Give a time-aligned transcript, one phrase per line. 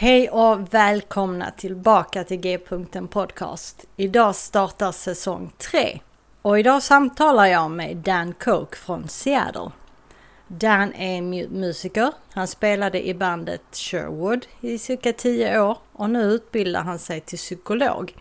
[0.00, 3.84] Hej och välkomna tillbaka till G-punkten Podcast.
[3.96, 6.00] Idag startar säsong 3
[6.42, 9.70] och idag samtalar jag med Dan Coke från Seattle.
[10.48, 12.12] Dan är musiker.
[12.32, 17.38] Han spelade i bandet Sherwood i cirka 10 år och nu utbildar han sig till
[17.38, 18.14] psykolog.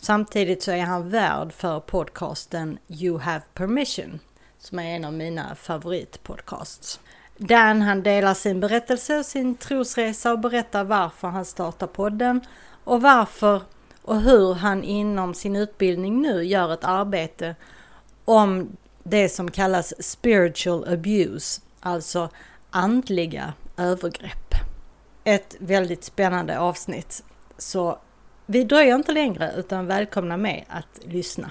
[0.00, 4.20] Samtidigt så är han värd för podcasten You Have Permission
[4.58, 7.00] som är en av mina favoritpodcasts.
[7.36, 12.40] Dan han delar sin berättelse och sin trosresa och berättar varför han startar podden
[12.84, 13.62] och varför
[14.02, 17.56] och hur han inom sin utbildning nu gör ett arbete
[18.24, 22.28] om det som kallas spiritual abuse, alltså
[22.70, 24.54] andliga övergrepp.
[25.24, 27.24] Ett väldigt spännande avsnitt.
[27.58, 27.98] Så
[28.46, 31.50] vi dröjer inte längre utan välkomna med att lyssna.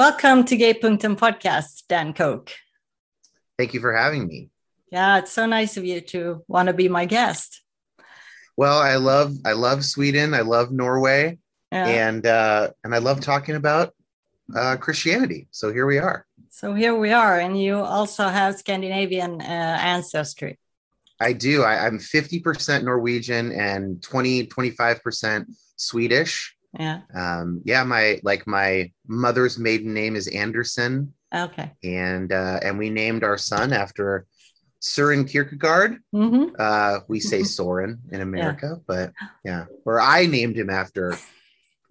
[0.00, 2.65] Welcome to Gaypunkten podcast, Dan Koch.
[3.58, 4.50] Thank you for having me.
[4.90, 7.62] Yeah, it's so nice of you to want to be my guest.
[8.56, 10.32] Well, I love I love Sweden.
[10.32, 11.38] I love Norway,
[11.72, 11.86] yeah.
[11.86, 13.94] and uh, and I love talking about
[14.54, 15.48] uh, Christianity.
[15.50, 16.26] So here we are.
[16.50, 20.58] So here we are, and you also have Scandinavian uh, ancestry.
[21.20, 21.62] I do.
[21.62, 25.46] I, I'm 50% Norwegian and 20, 25%
[25.76, 26.54] Swedish.
[26.78, 27.00] Yeah.
[27.14, 31.14] Um, yeah, my like my mother's maiden name is Anderson.
[31.36, 31.72] Okay.
[31.84, 34.26] And uh, and we named our son after
[34.82, 35.98] Søren Kierkegaard.
[36.14, 36.54] Mm-hmm.
[36.58, 38.82] Uh, we say Soren in America, yeah.
[38.86, 39.12] but
[39.44, 41.16] yeah, or I named him after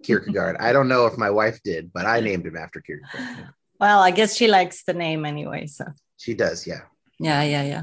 [0.02, 0.56] Kierkegaard.
[0.60, 3.48] I don't know if my wife did, but I named him after Kierkegaard.
[3.80, 5.66] Well, I guess she likes the name anyway.
[5.66, 5.84] So
[6.16, 6.82] she does, yeah.
[7.18, 7.82] Yeah, yeah, yeah.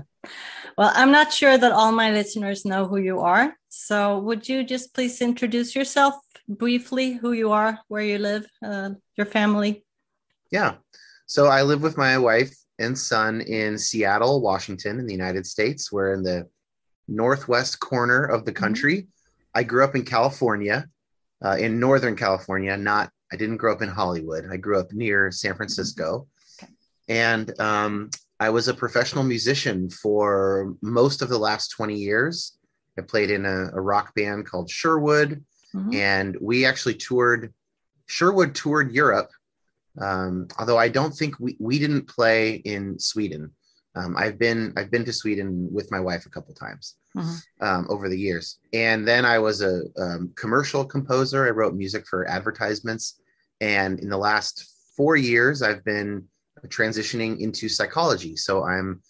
[0.77, 3.55] Well, I'm not sure that all my listeners know who you are.
[3.69, 6.15] So would you just please introduce yourself
[6.47, 9.85] briefly, who you are, where you live, uh, your family?
[10.51, 10.75] Yeah.
[11.33, 15.91] So I live with my wife and son in Seattle, Washington, in the United States.
[15.91, 16.47] We're in the
[17.07, 18.63] northwest corner of the mm-hmm.
[18.63, 18.97] country.
[18.97, 19.57] Mm-hmm.
[19.57, 20.85] I grew up in California,
[21.43, 22.77] uh, in Northern California.
[22.77, 24.45] Not, I didn't grow up in Hollywood.
[24.51, 26.27] I grew up near San Francisco,
[26.61, 26.71] okay.
[27.07, 32.59] and um, I was a professional musician for most of the last twenty years.
[32.95, 35.43] I played in a, a rock band called Sherwood,
[35.75, 35.95] mm-hmm.
[35.95, 37.51] and we actually toured.
[38.05, 39.31] Sherwood toured Europe
[39.99, 43.51] um, although I don't think we, we didn't play in Sweden.
[43.95, 47.35] Um, I've been I've been to Sweden with my wife a couple times uh-huh.
[47.61, 51.45] um, over the years, and then I was a um, commercial composer.
[51.45, 53.21] I wrote music for advertisements,
[53.61, 54.67] and in the last
[54.97, 56.27] four years, I've been
[56.67, 58.35] transitioning into psychology.
[58.35, 59.01] So I'm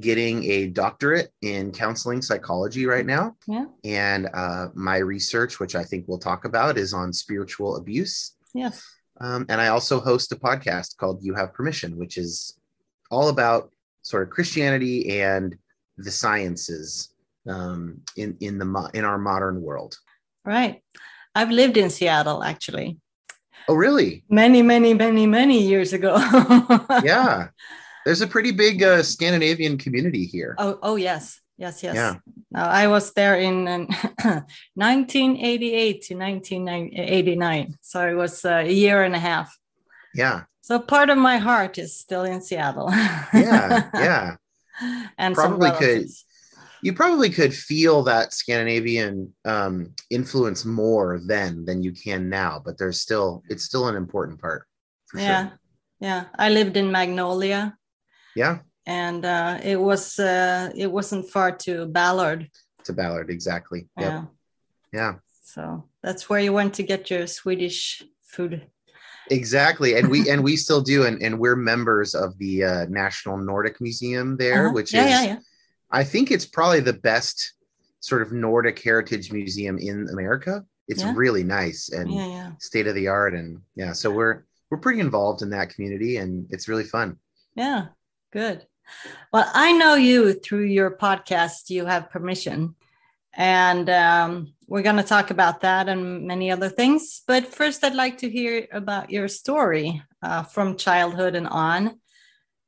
[0.00, 3.66] getting a doctorate in counseling psychology right now, yeah.
[3.84, 8.32] and uh, my research, which I think we'll talk about, is on spiritual abuse.
[8.54, 8.82] Yes.
[9.22, 12.58] Um, and I also host a podcast called You Have Permission, which is
[13.10, 13.70] all about
[14.02, 15.56] sort of Christianity and
[15.96, 17.14] the sciences
[17.48, 19.96] um, in in the in our modern world.
[20.44, 20.82] Right.
[21.34, 22.98] I've lived in Seattle actually.
[23.68, 24.24] Oh, really?
[24.28, 26.16] Many, many, many, many years ago.
[27.04, 27.48] yeah,
[28.04, 30.56] there's a pretty big uh, Scandinavian community here.
[30.58, 31.94] Oh, oh yes, yes, yes.
[31.94, 32.16] Yeah.
[32.50, 37.76] Now, I was there in 1988 to 1989.
[37.80, 39.56] So it was a year and a half.
[40.12, 40.42] Yeah.
[40.60, 42.90] So part of my heart is still in Seattle.
[42.92, 44.36] yeah, yeah.
[45.18, 46.06] And probably could
[46.82, 52.78] you probably could feel that Scandinavian um, influence more then than you can now, but
[52.78, 54.66] there's still it's still an important part.
[55.14, 55.58] yeah, sure.
[56.00, 56.24] yeah.
[56.36, 57.76] I lived in Magnolia.
[58.34, 62.48] Yeah and uh, it was uh, it wasn't far to Ballard.
[62.84, 63.88] To Ballard, exactly.
[63.98, 64.12] Yep.
[64.12, 64.24] Yeah.
[64.92, 65.14] Yeah.
[65.42, 68.66] So that's where you went to get your Swedish food.
[69.30, 73.36] exactly and we and we still do and, and we're members of the uh, national
[73.38, 74.74] nordic museum there Uh-huh.
[74.74, 75.38] which yeah, is yeah, yeah.
[75.90, 77.54] i think it's probably the best
[78.00, 81.12] sort of nordic heritage museum in america it's Yeah.
[81.14, 82.50] really nice and Yeah, yeah.
[82.58, 84.36] state of the art and yeah so we're
[84.70, 87.08] we're pretty involved in that community and it's really fun
[87.54, 87.82] Yeah,
[88.32, 88.66] good.
[89.32, 92.74] Well, I know you through your podcast, You Have Permission.
[93.34, 97.22] And um, we're going to talk about that and many other things.
[97.26, 101.98] But first, I'd like to hear about your story uh, from childhood and on,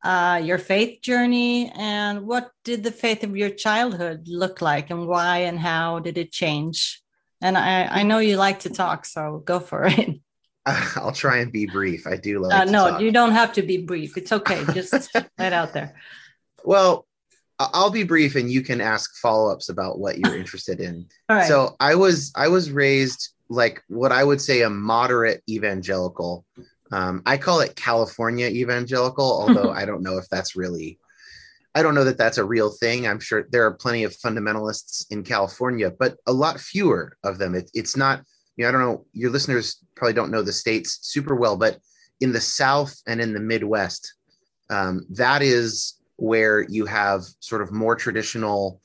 [0.02, 5.06] uh, your faith journey, and what did the faith of your childhood look like, and
[5.06, 7.02] why and how did it change?
[7.40, 10.20] And I, I know you like to talk, so go for it.
[10.96, 13.00] i'll try and be brief i do like Uh, no, talk.
[13.00, 14.16] you don't have to be brief.
[14.16, 14.64] It's okay.
[14.72, 15.94] Just let out there.
[16.64, 17.06] well
[17.58, 21.46] i'll be brief and you can ask follow-ups about what you're interested in All right.
[21.46, 26.44] So I was I was raised like what I would say a moderate evangelical.
[26.90, 30.99] Um, I call it California evangelical, although I don't know if that's really.
[31.75, 33.06] I don't know that that's a real thing.
[33.06, 37.55] I'm sure there are plenty of fundamentalists in California, but a lot fewer of them.
[37.55, 38.22] It, it's not.
[38.56, 39.06] You know, I don't know.
[39.12, 41.78] Your listeners probably don't know the states super well, but
[42.20, 44.14] in the South and in the Midwest,
[44.70, 48.80] um, that is where you have sort of more traditional,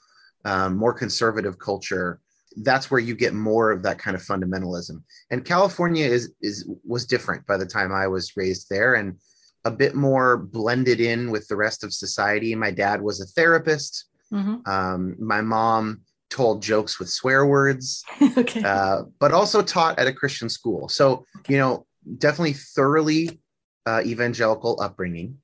[0.45, 2.19] um, more conservative culture
[2.57, 5.01] that's where you get more of that kind of fundamentalism.
[5.31, 9.17] And California is is was different by the time I was raised there and
[9.65, 12.55] a bit more blended in with the rest of society.
[12.55, 14.05] My dad was a therapist.
[14.31, 14.67] Mhm.
[14.67, 18.03] Um, my mom told jokes with swear words,
[18.37, 18.63] okay.
[18.63, 20.87] uh, but also taught at a Christian school.
[20.89, 21.85] So, you know,
[22.17, 23.39] definitely thoroughly
[23.85, 25.37] uh, evangelical upbringing.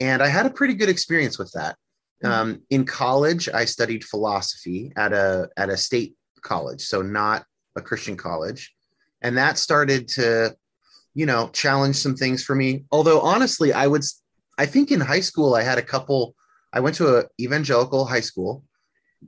[0.00, 1.76] And I had a pretty good experience with that.
[2.24, 2.28] Mhm.
[2.28, 7.44] Um, in college, I studied philosophy at a at a state college, so not
[7.76, 8.74] a Christian college,
[9.20, 10.56] and that started to,
[11.14, 12.84] you know, challenge some things for me.
[12.90, 14.02] Although honestly, I would,
[14.56, 16.34] I think in high school I had a couple.
[16.72, 18.64] I went to a evangelical high school,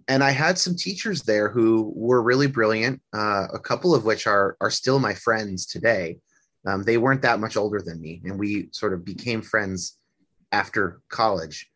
[0.09, 3.01] and I had some teachers there who were really brilliant.
[3.13, 6.19] Uh, a couple of which are are still my friends today.
[6.67, 9.97] Um, they weren't that much older than me, and we sort of became friends
[10.53, 11.69] after college.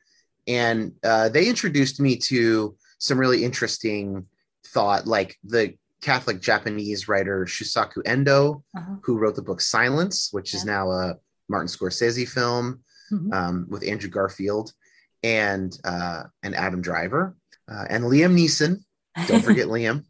[0.47, 4.27] And uh, they introduced me to some really interesting
[4.67, 8.97] thought, like the Catholic Japanese writer Shusaku Endo, Uh-huh.
[9.03, 11.15] who wrote the book Silence, which is now a
[11.49, 12.83] Martin Scorsese film
[13.13, 13.33] Mhm.
[13.33, 14.73] um, with Andrew Garfield
[15.23, 17.37] and uh, and Adam Driver
[17.71, 18.83] uh, and Liam Neeson.
[19.27, 20.05] Don't forget Liam.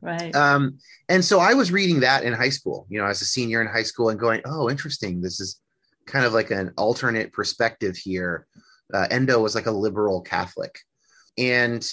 [0.00, 0.34] right.
[0.34, 3.60] Um, and so I was reading that in high school, you know, as a senior
[3.60, 5.20] in high school and going, oh, interesting.
[5.20, 5.60] This is
[6.06, 8.46] kind of like an alternate perspective here.
[8.92, 10.78] Uh, Endo was like a liberal Catholic.
[11.38, 11.86] And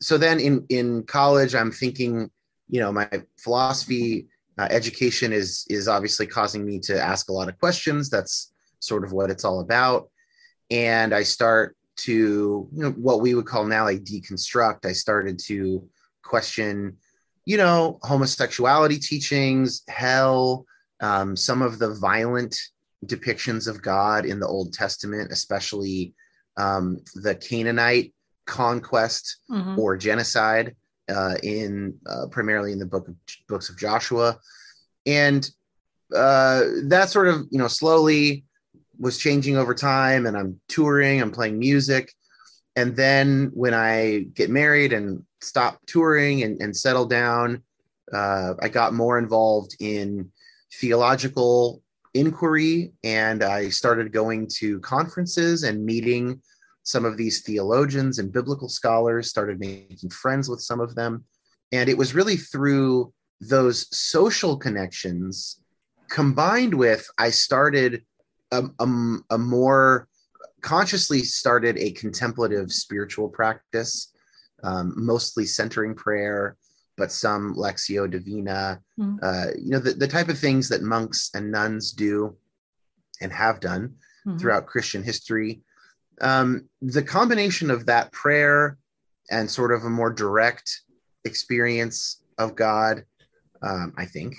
[0.00, 2.30] so then in, in college, I'm thinking,
[2.68, 3.08] you know, my
[3.38, 8.10] philosophy uh, education is, is obviously causing me to ask a lot of questions.
[8.10, 10.10] That's sort of what it's all about.
[10.70, 14.86] And I start to, you know, what we would call now like deconstruct.
[14.86, 15.88] I started to
[16.22, 16.96] question
[17.46, 20.66] you know, homosexuality teachings, hell,
[21.00, 22.56] um, some of the violent
[23.06, 26.14] depictions of God in the Old Testament, especially
[26.58, 28.12] um, the Canaanite
[28.46, 29.78] conquest Mhm.
[29.78, 30.76] or genocide
[31.08, 33.14] uh, in uh, primarily in the book of
[33.48, 34.38] books of Joshua,
[35.06, 35.50] and
[36.14, 38.44] uh, that sort of you know slowly
[39.00, 40.26] was changing over time.
[40.26, 42.12] And I'm touring, I'm playing music,
[42.76, 47.62] and then when I get married and stop touring and, and settle down,
[48.12, 50.30] uh, I got more involved in
[50.80, 51.82] theological
[52.14, 56.40] inquiry, and I started going to conferences and meeting
[56.82, 61.24] some of these theologians and biblical scholars, started making friends with some of them.
[61.72, 65.60] And it was really through those social connections
[66.08, 68.04] combined with I started
[68.52, 70.08] a, a, a more
[70.60, 74.12] consciously started a contemplative spiritual practice,
[74.62, 76.56] um, mostly centering prayer,
[76.96, 79.18] but some Lectio Divina, Mhm.
[79.22, 82.36] uh, you know, the, the type of things that monks and nuns do
[83.22, 84.38] and have done Mhm.
[84.38, 85.62] throughout Christian history.
[86.20, 88.76] Um, the combination of that prayer
[89.30, 90.82] and sort of a more direct
[91.24, 93.04] experience of God,
[93.62, 94.34] um, I think,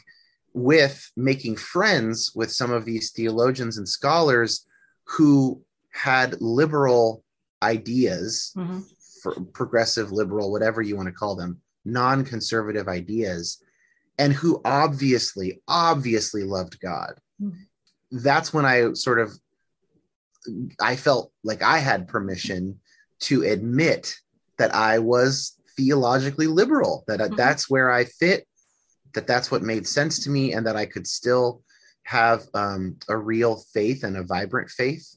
[0.53, 4.65] with making friends with some of these theologians and scholars
[5.05, 7.24] who had liberal
[7.63, 8.84] ideas, Mhm.
[9.22, 13.62] for progressive, liberal, whatever you want to call them, non conservative ideas,
[14.17, 17.20] and who obviously, obviously loved God.
[17.41, 17.67] Mhm.
[18.12, 19.38] That's when I sort of
[20.79, 22.79] I felt like I had permission
[23.20, 24.15] to admit
[24.58, 27.38] that I was theologically liberal, that Mhm.
[27.38, 28.48] that's where I fit,
[29.13, 31.62] that that's what made sense to me, and that I could still
[32.03, 35.15] have um, a real faith and a vibrant faith.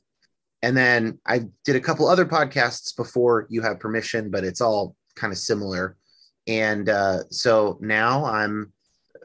[0.63, 4.97] And then I did a couple other podcasts before you have permission, but it's all
[5.15, 5.97] kind of similar.
[6.47, 8.73] And uh, so now I'm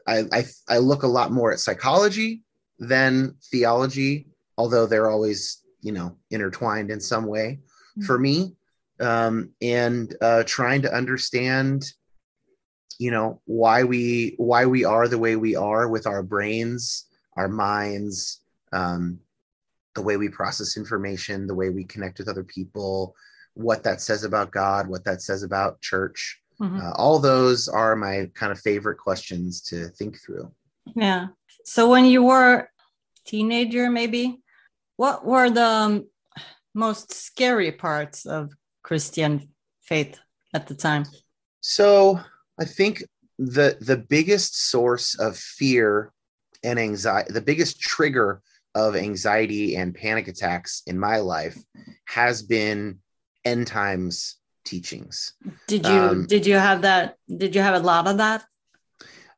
[0.06, 2.42] I, I I look a lot more at psychology
[2.78, 7.60] than theology, although they're always you know intertwined in some way
[7.98, 8.04] Mhm.
[8.04, 8.54] for me.
[9.00, 11.90] Um, and uh, trying to understand
[12.98, 17.06] you know why we why we are the way we are with our brains
[17.36, 18.40] our minds
[18.72, 19.18] um,
[19.94, 23.14] the way we process information the way we connect with other people
[23.54, 26.82] what that says about god what that says about church Mhm.
[26.82, 30.52] uh, all those are my kind of favorite questions to think through
[30.94, 31.28] Yeah.
[31.64, 32.68] So when you were
[33.24, 34.42] teenager, maybe,
[34.96, 36.06] what were the um,
[36.74, 39.48] most scary parts of Christian
[39.80, 40.18] faith
[40.52, 41.04] at the time?
[41.60, 42.20] So
[42.60, 43.02] I think
[43.38, 46.12] the the biggest source of fear
[46.62, 48.42] and anxiety, the biggest trigger
[48.74, 51.56] of anxiety and panic attacks in my life
[52.06, 52.98] has been
[53.44, 55.32] end times teachings.
[55.66, 57.16] Did you Um, did you have that?
[57.34, 58.44] Did you have a lot of that?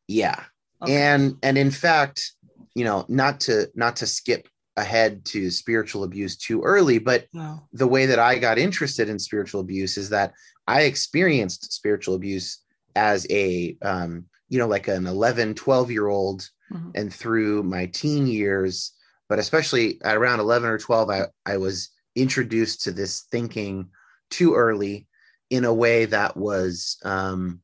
[0.08, 0.44] Yeah.
[0.82, 0.96] Okay.
[0.96, 2.32] And and in fact,
[2.74, 7.62] you know, not to not to skip ahead to spiritual abuse too early, but no.
[7.72, 10.32] the way that I got interested in spiritual abuse is that
[10.66, 12.61] I experienced spiritual abuse
[12.96, 16.92] as a, um, you know, like an 11, 12 year old Mhm.
[16.94, 18.92] and through my teen years,
[19.28, 23.90] but especially at around 11 or 12, I, I was introduced to this thinking
[24.30, 25.06] too early
[25.50, 27.60] in a way that was, um,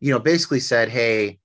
[0.00, 1.40] you know, basically said, Hey,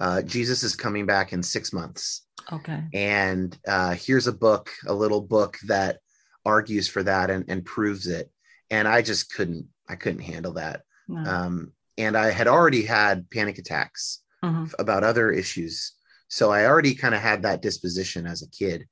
[0.00, 2.22] uh, Jesus is coming back in six months
[2.52, 2.82] Okay.
[2.94, 6.00] and uh, here's a book, a little book that
[6.44, 8.30] argues for that and, and proves it.
[8.70, 10.82] And I just couldn't, I couldn't handle that.
[11.06, 11.28] No.
[11.30, 14.72] Um, and I had already had panic attacks Mhm.
[14.78, 15.92] about other issues,
[16.28, 18.86] so I already kind of had that disposition as a kid,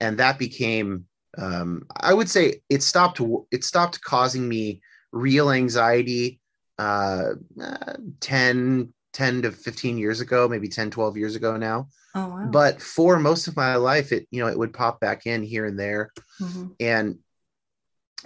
[0.00, 1.06] and that became,
[1.38, 3.20] um, I would say, it stopped.
[3.50, 6.40] It stopped causing me real anxiety.
[6.78, 12.26] Uh, uh, 10, 10 to 15 years ago, maybe 10, 12 years ago now Oh
[12.28, 12.50] wow.
[12.50, 15.66] but for most of my life it you know it would pop back in here
[15.66, 16.74] and there Mhm.
[16.80, 17.18] and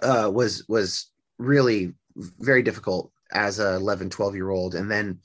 [0.02, 1.94] uh was was really
[2.50, 5.18] very difficult as a 11 12 year old and then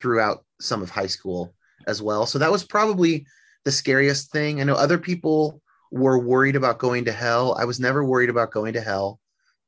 [0.00, 1.54] throughout some of high school
[1.86, 3.26] as well so that was probably
[3.64, 7.78] the scariest thing i know other people were worried about going to hell i was
[7.80, 9.20] never worried about going to hell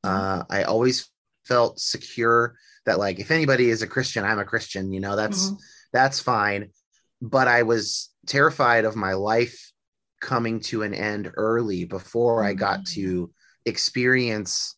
[0.05, 1.09] uh i always
[1.47, 2.55] felt secure
[2.87, 5.59] that like if anybody is a christian i'm a christian you know that's Mhm.
[5.93, 6.71] that's fine.
[7.21, 9.73] But I was terrified of my life
[10.21, 12.93] coming to an end early before I got Mm.
[12.95, 13.31] to
[13.67, 14.77] experience,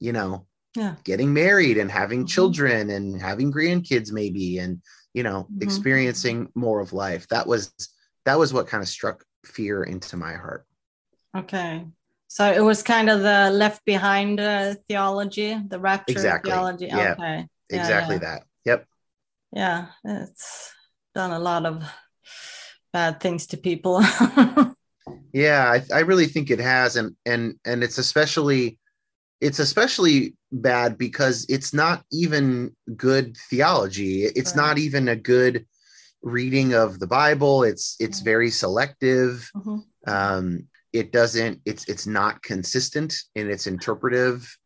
[0.00, 0.47] you know,
[0.78, 0.94] Yeah.
[1.04, 2.28] getting married and having Mhm.
[2.28, 4.80] children and having grandkids maybe and
[5.14, 5.62] you know Mhm.
[5.62, 7.72] experiencing more of life that was
[8.24, 10.64] that was what kind of struck fear into my heart
[11.36, 11.84] Okay.
[12.28, 16.50] So it was kind of the left behind uh, theology, the rapture Exactly.
[16.50, 16.86] theology.
[16.86, 17.12] Yeah.
[17.12, 17.36] Okay.
[17.70, 18.20] Yeah, exactly yeah.
[18.20, 18.86] that yep
[19.52, 20.72] Yeah, it's
[21.14, 21.82] done a lot of
[22.92, 24.00] bad things to people.
[25.32, 28.78] Yeah, I, I really think it has, and and and it's especially
[29.40, 34.24] it's especially bad because it's not even good theology.
[34.24, 34.56] It's Right.
[34.68, 35.66] not even a good
[36.22, 37.62] reading of the Bible.
[37.64, 39.50] It's it's very selective.
[39.54, 39.84] Mhm.
[40.06, 41.60] Um, it doesn't.
[41.64, 44.56] It's it's not consistent in its interpretive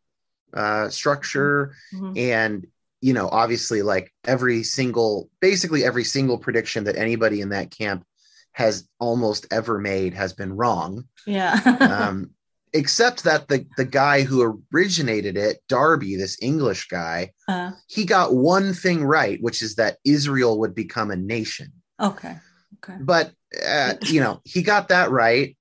[0.53, 2.17] uh, structure, Mhm.
[2.17, 2.67] and
[3.01, 8.05] you know, obviously, like every single, basically every single prediction that anybody in that camp
[8.53, 11.53] has almost ever made has been wrong Yeah.
[12.13, 12.29] um,
[12.73, 18.33] except that the the guy who originated it, Darby, this English guy, Uh, he got
[18.35, 21.71] one thing right, which is that Israel would become a nation.
[21.99, 22.37] okay.
[22.83, 22.97] Okay.
[22.99, 23.31] But
[23.65, 25.55] uh, you know, he got that right,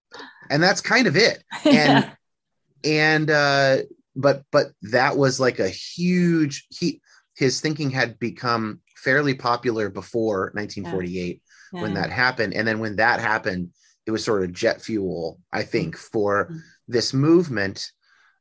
[0.51, 1.43] and that's kind of it.
[1.65, 2.11] And yeah.
[2.85, 3.77] and uh,
[4.17, 7.01] but but that was like a huge he
[7.37, 12.01] his thinking had become fairly popular before 1948 when Yeah.
[12.03, 13.71] that happened and then when that happened
[14.07, 16.61] it was sort of jet fuel i think for Mm.
[16.89, 17.91] This movement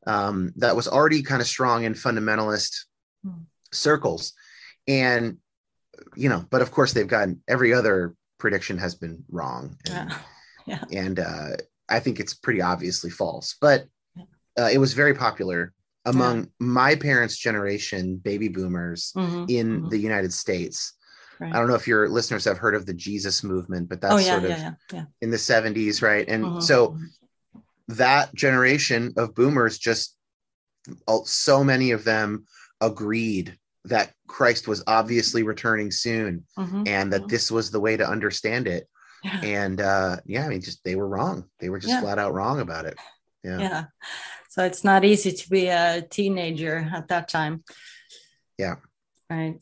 [0.08, 2.86] um, that was already kind of strong in fundamentalist
[3.24, 3.46] Mm.
[3.72, 4.34] circles
[4.88, 5.38] and
[6.16, 10.12] you know but of course they've gotten every other prediction has been wrong and,
[10.66, 10.84] Yeah.
[10.92, 11.50] and uh,
[11.88, 13.86] i think it's pretty obviously false but
[14.60, 15.72] uh, it was very popular
[16.06, 19.90] among my parents generation baby boomers Mhm, in mhm.
[19.92, 20.94] the united states
[21.40, 21.54] Right.
[21.54, 24.18] I don't know if your listeners have heard of the Jesus movement, but that's oh
[24.20, 25.06] yeah, sort of yeah, yeah, yeah.
[25.22, 26.24] in the 70s, right?
[26.28, 27.08] And Mhm, so mhm.
[27.88, 30.16] That generation of boomers just
[31.26, 32.46] so many of them
[32.80, 38.08] agreed that Christ was obviously returning soon Mhm, and that this was the way to
[38.08, 38.88] understand it.
[39.44, 42.02] and uh yeah i mean just they were wrong they were just Yeah.
[42.02, 42.98] flat out wrong about it
[43.44, 43.84] yeah yeah.
[44.50, 47.64] So it's not easy to be a teenager at that time.
[48.58, 48.76] Yeah.
[49.30, 49.60] Right.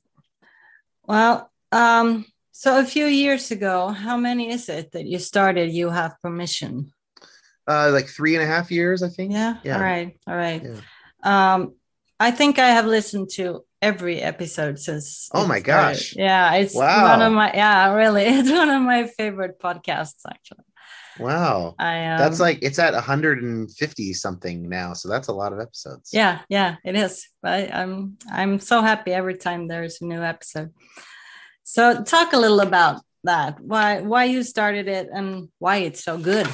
[1.03, 5.89] Well, um, so a few years ago, how many is it that you started You
[5.91, 6.91] Have Permission?
[7.69, 9.55] Uh like three and a half years i think Yeah.
[9.63, 9.75] Yeah.
[9.77, 10.17] All right.
[10.27, 10.61] All right.
[10.63, 10.81] Yeah.
[11.23, 11.75] Um,
[12.19, 15.29] I think I have listened to every episode since.
[15.33, 15.95] Oh my started.
[15.95, 16.15] gosh.
[16.15, 17.11] Yeah, it's Wow.
[17.11, 20.65] one of my yeah, really, it's one of my favorite podcasts actually.
[21.19, 25.59] wow I um, that's like it's at 150 something now so that's a lot of
[25.59, 27.27] episodes yeah, yeah, it is.
[27.43, 30.71] But I'm I'm so happy every time there's a new episode.
[31.63, 33.59] So talk a little about that.
[33.59, 36.47] Why why you started it and why it's so good.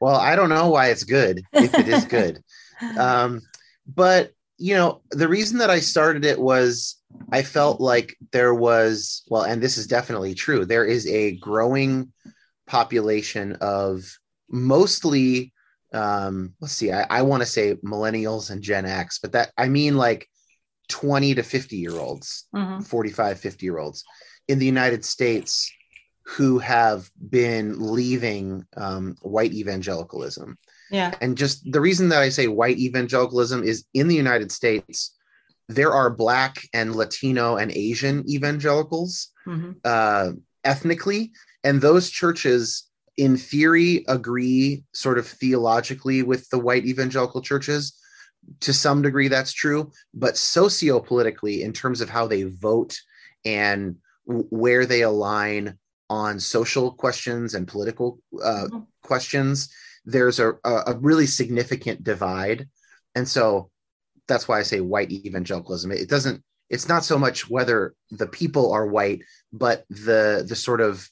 [0.00, 2.42] Well i don't know why it's good if it is good
[2.98, 3.40] um,
[3.86, 6.96] but you know the reason that i started it was
[7.32, 12.12] i felt like there was well and this is definitely true there is a growing
[12.66, 14.04] population of
[14.50, 15.52] mostly
[15.92, 19.68] um, let's see i, I want to say millennials and gen x but that i
[19.68, 20.28] mean like
[20.88, 22.86] 20 to 50 year olds Mhm.
[22.86, 24.04] 45 50 year olds
[24.48, 25.70] in the united states
[26.36, 30.58] who have been leaving um, white evangelicalism
[30.90, 31.14] Yeah.
[31.22, 35.16] and just the reason that I say white evangelicalism is in the United States,
[35.68, 39.76] there are Black and Latino and Asian evangelicals Mhm.
[39.84, 40.32] uh,
[40.64, 41.32] ethnically,
[41.64, 42.84] and those churches,
[43.16, 47.94] in theory, agree sort of theologically with the white evangelical churches.
[48.60, 52.98] To some degree, that's true, but sociopolitically, in terms of how they vote
[53.44, 55.78] and where they align
[56.10, 58.86] on social questions and political uh, Mhm.
[59.02, 59.68] questions,
[60.04, 62.68] there's a, a really significant divide.
[63.14, 63.70] And so
[64.26, 65.90] that's why I say white evangelicalism.
[65.92, 70.80] It doesn't, it's not so much whether the people are white, but the the sort
[70.80, 71.08] of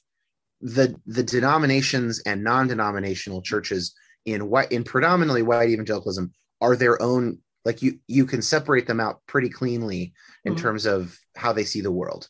[0.61, 3.93] the the denominations and non-denominational churches
[4.25, 6.31] in white in predominantly white evangelicalism
[6.61, 10.13] are their own like you you can separate them out pretty cleanly
[10.45, 10.59] in Mhm.
[10.59, 12.29] terms of how they see the world.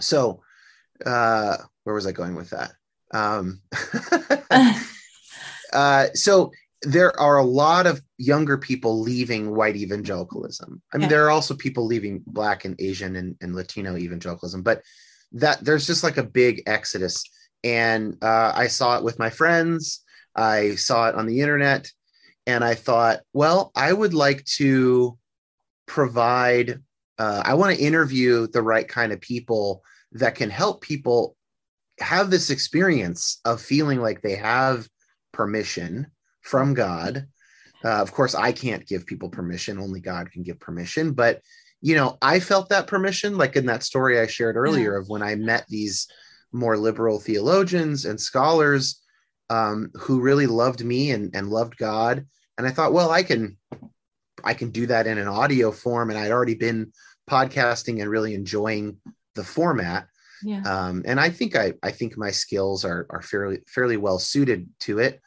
[0.00, 0.42] So
[1.06, 2.72] uh where was I going with that?
[3.12, 3.62] Um
[5.72, 6.50] uh, so
[6.82, 10.80] there are a lot of younger people leaving white evangelicalism.
[10.92, 14.82] I mean, there are also people leaving Black and Asian and, and Latino evangelicalism, but
[15.32, 17.24] that there's just like a big exodus.
[17.64, 20.04] And uh, I saw it with my friends.
[20.36, 21.90] I saw it on the internet,
[22.46, 25.18] and I thought, well, I would like to
[25.86, 26.80] provide.
[27.18, 29.82] Uh, I want to interview the right kind of people
[30.12, 31.36] that can help people
[32.00, 34.88] have this experience of feeling like they have
[35.32, 36.06] permission
[36.42, 37.26] from God.
[37.84, 41.12] Uh, of course, I can't give people permission, only God can give permission.
[41.12, 41.42] But,
[41.80, 45.22] you know, I felt that permission, like in that story I shared earlier of when
[45.22, 46.08] I met these
[46.52, 49.00] more liberal theologians and scholars
[49.50, 52.26] um, who really loved me and, and loved God.
[52.56, 53.56] And I thought, well, I can.
[54.44, 56.92] I can do that in an audio form, and I'd already been
[57.28, 58.98] podcasting and really enjoying
[59.38, 60.08] the format
[60.42, 60.62] yeah.
[60.62, 64.68] um, and I think I I think my skills are are fairly fairly well suited
[64.80, 65.20] to it,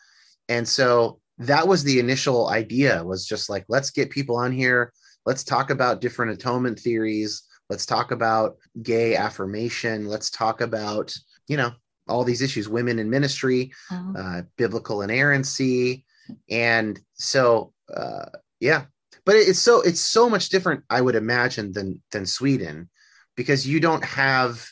[0.47, 4.93] and so that was the initial idea was just like let's get people on here,
[5.25, 11.13] let's talk about different atonement theories, let's talk about gay affirmation, let's talk about
[11.47, 11.71] you know
[12.07, 14.15] all these issues, women in ministry, Mhm.
[14.17, 16.05] uh, biblical inerrancy,
[16.49, 18.85] and so uh, yeah,
[19.25, 22.89] but it's so it's so much different, I would imagine, than than Sweden,
[23.35, 24.65] because you don't have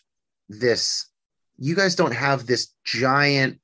[0.48, 1.08] this
[1.58, 3.60] you guys don't have this giant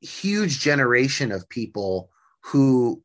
[0.00, 2.10] huge generation of people
[2.42, 3.02] who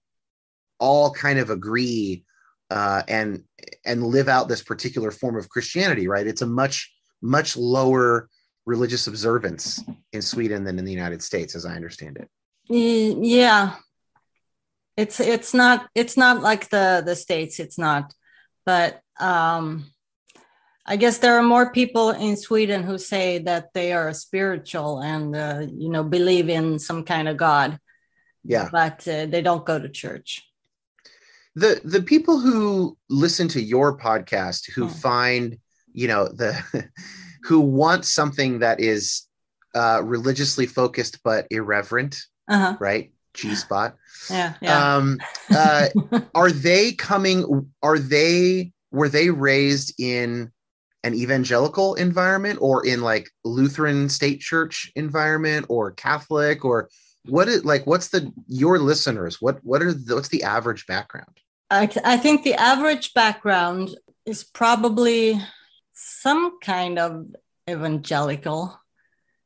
[0.79, 2.23] all kind of agree
[2.69, 3.43] uh, and
[3.85, 6.27] and live out this particular form of christianity right?
[6.27, 6.91] It's a much
[7.21, 8.29] much lower
[8.65, 12.29] religious observance in sweden than in the united states as i understand it.
[12.69, 13.75] Yeah.
[14.95, 18.13] It's it's not it's not like the the states it's not.
[18.65, 19.91] But um
[20.85, 25.35] i guess there are more people in sweden who say that they are spiritual and
[25.35, 27.79] uh, you know believe in some kind of god.
[28.45, 28.67] Yeah.
[28.71, 30.43] But uh, they don't go to church.
[31.55, 34.93] The the people who listen to your podcast who Hmm.
[34.93, 35.57] find
[35.93, 36.51] you know the
[37.43, 39.27] who want something that is
[39.75, 42.17] uh religiously focused but irreverent
[42.49, 42.75] uh-huh.
[42.79, 43.13] right?
[43.33, 43.95] G spot.
[44.29, 44.95] Yeah yeah.
[44.95, 45.19] Um
[45.55, 45.87] uh
[46.35, 50.51] are they coming are they were they raised in
[51.03, 56.89] an evangelical environment or in like lutheran state church environment or catholic or
[57.25, 61.37] what is like what's the your listeners what what are the, what's the average background
[61.69, 63.89] I, I think the average background
[64.25, 65.41] is probably
[65.93, 67.25] some kind of
[67.69, 68.79] evangelical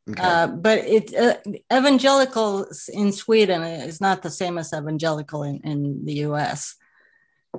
[0.10, 0.24] Okay.
[0.24, 1.36] Uh, but it uh,
[1.74, 6.76] evangelical in Sweden is not the same as evangelical in, in the US.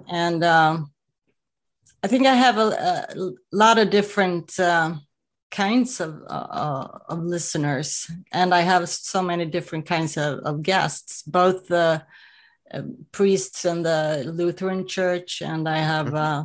[0.08, 0.90] And um,
[2.02, 4.94] I think I have a, a lot of different uh,
[5.50, 11.22] kinds of, uh, of listeners, and I have so many different kinds of, of guests,
[11.22, 12.04] both the
[12.72, 12.82] uh,
[13.12, 16.16] priests in the Lutheran Church, and I have Mhm.
[16.16, 16.44] uh,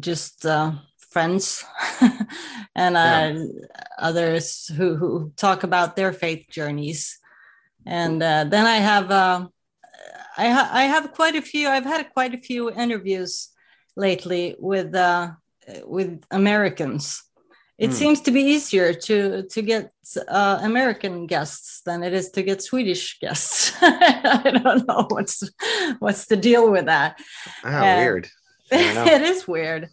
[0.00, 0.72] just uh,
[1.10, 1.64] friends
[2.74, 3.32] and Yeah.
[3.98, 7.18] others who, who talk about their faith journeys.
[7.86, 9.48] And uh, then I have uh,
[10.38, 11.68] I, ha- I have quite a few.
[11.68, 13.48] I've had quite a few interviews
[13.96, 15.30] lately with uh,
[15.84, 17.22] with Americans.
[17.78, 17.96] It Hmm.
[17.96, 19.92] seems to be easier to to get
[20.28, 23.72] uh, American guests than it is to get Swedish guests.
[23.82, 25.42] I don't know what's
[25.98, 27.18] what's the deal with that.
[27.64, 28.28] ah, weird.
[28.72, 29.12] I don't know.
[29.14, 29.88] it is weird.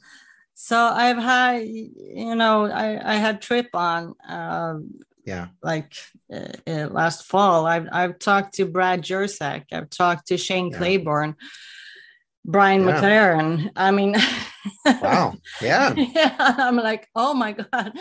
[0.56, 5.48] So I've had, you know, I, I had Trip on, um, Yeah.
[5.62, 5.92] like
[6.32, 7.66] uh, uh, last fall.
[7.66, 9.64] I've I've talked to Brad Jersak.
[9.74, 10.78] I've talked to Shane Yeah.
[10.78, 11.36] Claiborne,
[12.46, 13.02] Brian Yeah.
[13.02, 13.72] McLaren.
[13.76, 14.16] I mean,
[14.86, 15.36] Wow.
[15.62, 15.94] Yeah.
[15.98, 17.92] yeah, I'm like, oh my god, I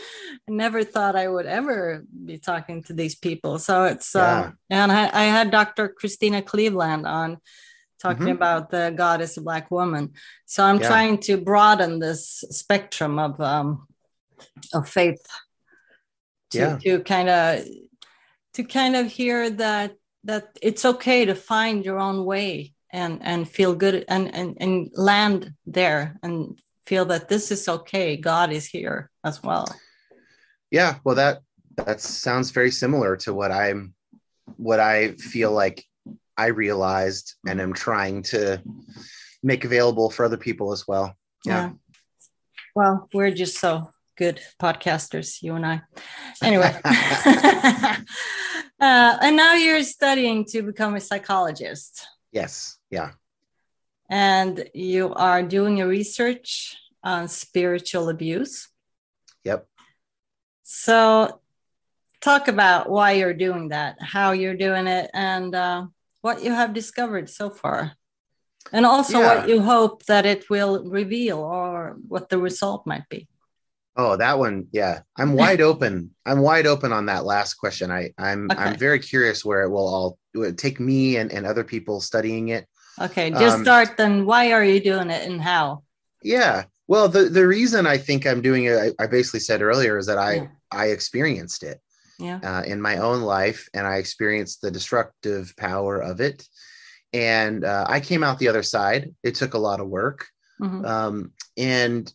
[0.49, 3.59] never thought I would ever be talking to these people.
[3.59, 4.23] So it's Yeah.
[4.23, 5.89] uh, and I, I had Dr.
[5.89, 7.39] Christina Cleveland on
[8.01, 8.33] talking Mhm.
[8.33, 10.13] about the goddess of black woman.
[10.47, 10.89] So I'm Yeah.
[10.89, 13.87] trying to broaden this spectrum of um,
[14.75, 15.25] of faith
[16.51, 16.79] to, Yeah.
[16.83, 17.65] to kind of
[18.55, 23.49] to kind of hear that that it's okay to find your own way and and
[23.49, 28.67] feel good and and, and land there and feel that this is okay god is
[28.67, 29.67] here as well
[30.73, 30.97] Yeah.
[31.05, 31.43] Well, that
[31.77, 33.95] that sounds very similar to what I'm
[34.57, 35.85] what I feel like
[36.37, 38.63] I realized and am trying to
[39.43, 41.15] make available for other people as well.
[41.45, 41.73] Yeah.
[42.75, 45.83] well we're just so good podcasters you and i
[46.41, 47.99] anyway uh,
[48.81, 52.79] and now you're studying to become a psychologist Yes.
[52.93, 53.11] Yeah.
[54.09, 58.69] and you are doing a research on spiritual abuse
[59.45, 59.67] Yep.
[60.63, 61.41] So,
[62.21, 65.87] talk about why you're doing that, how you're doing it, and uh,
[66.21, 67.93] what you have discovered so far.
[68.73, 69.27] And also Yeah.
[69.35, 73.27] what you hope that it will reveal or what the result might be.
[73.97, 74.69] Oh, that one.
[74.73, 75.01] Yeah.
[75.19, 76.15] I'm wide open.
[76.25, 77.91] I'm wide open on that last question.
[77.91, 78.63] I, I'm Okay.
[78.63, 82.49] I'm very curious where it will all it take me and, and other people studying
[82.49, 82.67] it.
[83.03, 84.25] Okay, just Um, start then.
[84.27, 85.83] Why are you doing it and how?
[86.23, 86.65] Yeah.
[86.87, 90.07] Well, the, the reason I think I'm doing it, I, I basically said earlier, is
[90.07, 90.47] that I Yeah.
[90.71, 91.81] I experienced it
[92.19, 92.39] Yeah.
[92.43, 96.47] uh, in my own life, and I experienced the destructive power of it.
[97.13, 99.15] And uh, I came out the other side.
[99.23, 100.27] It took a lot of work,
[100.61, 100.87] Mhm.
[100.87, 102.11] um, and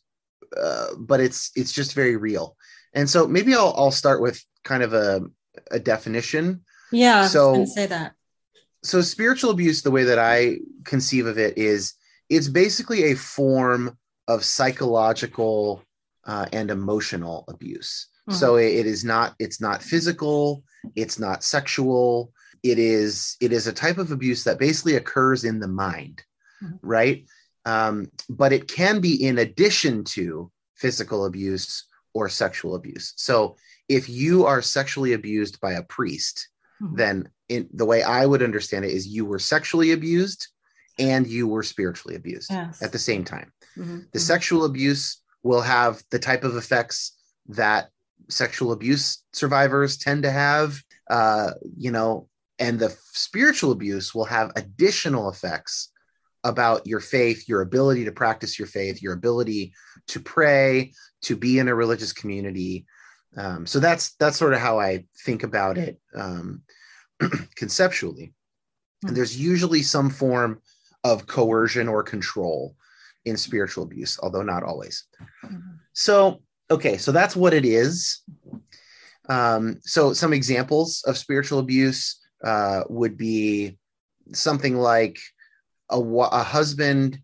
[0.55, 2.55] uh, but it's it's just very real.
[2.93, 5.21] And so maybe I'll I'll start with kind of a
[5.69, 6.61] a definition.
[6.91, 8.13] Yeah, so- say that.
[8.87, 11.93] So spiritual abuse, the way that I conceive of it, is
[12.29, 13.97] it's basically a form
[14.29, 15.83] of psychological
[16.25, 18.07] uh, and emotional abuse.
[18.29, 20.63] So it, it is not it's not physical,
[20.95, 22.33] it's not sexual.
[22.61, 26.23] It is it is a type of abuse that basically occurs in the mind,
[26.61, 26.79] Mhm.
[26.81, 27.25] right?
[27.65, 33.13] Um, but it can be in addition to physical abuse or sexual abuse.
[33.15, 33.55] So
[33.87, 36.49] if you are sexually abused by a priest,
[36.81, 36.97] Mhm.
[36.97, 40.47] then in the way I would understand it is you were sexually abused
[40.99, 42.81] and you were spiritually abused Yes.
[42.81, 43.51] at the same time.
[43.77, 44.21] Mhm, The mhm.
[44.21, 47.13] sexual abuse will have the type of effects
[47.47, 47.89] that
[48.29, 52.27] sexual abuse survivors tend to have, uh, you know,
[52.59, 55.89] and the spiritual abuse will have additional effects
[56.43, 59.73] about your faith, your ability to practice your faith, your ability
[60.07, 62.85] to pray, to be in a religious community.
[63.35, 66.61] Um, so that's that's sort of how I think about it um,
[67.55, 68.33] conceptually.
[69.01, 69.09] Hmm.
[69.09, 70.61] And there's usually some form
[71.03, 72.75] of coercion or control
[73.25, 75.05] in spiritual abuse, although not always.
[75.45, 75.79] Mhm.
[75.93, 78.21] So, okay, so that's what it is.
[79.29, 83.77] Um, so, some examples of spiritual abuse uh, would be
[84.33, 85.19] something like
[85.89, 87.19] a, a husband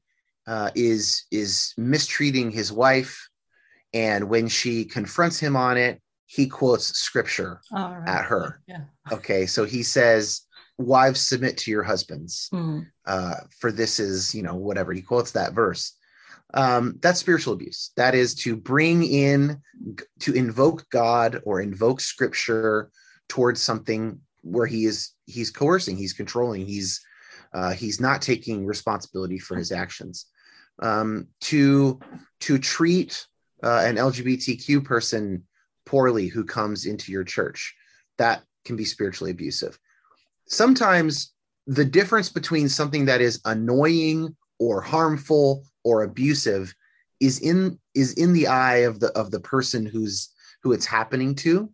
[0.47, 3.29] uh, is is mistreating his wife,
[3.93, 7.61] and when she confronts him on it, he quotes scripture.
[7.71, 8.03] Right.
[8.07, 8.61] at her.
[8.67, 8.85] Yeah.
[9.11, 10.41] Okay, so he says,
[10.77, 12.87] "Wives submit to your husbands." Mhm.
[13.05, 15.93] uh, for this is you know whatever he quotes that verse
[16.53, 19.61] um, that's spiritual abuse that is to bring in
[20.19, 22.89] to invoke god or invoke scripture
[23.27, 27.01] towards something where he is he's coercing he's controlling he's
[27.53, 30.27] uh, he's not taking responsibility for his actions
[30.81, 31.99] um, to
[32.39, 33.27] to treat
[33.63, 35.43] uh, an lgbtq person
[35.85, 37.75] poorly who comes into your church.
[38.17, 39.77] That can be spiritually abusive.
[40.47, 41.33] Sometimes
[41.67, 46.73] the difference between something that is annoying or harmful or abusive
[47.19, 50.29] is in is in the eye of the of the person who's
[50.61, 51.69] who it's happening to.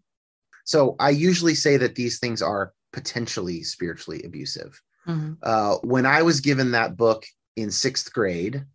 [0.65, 4.79] So I usually say that these things are potentially spiritually abusive.
[5.07, 5.37] Mhm.
[5.41, 7.25] Uh, when I was given that book
[7.55, 8.65] in sixth grade,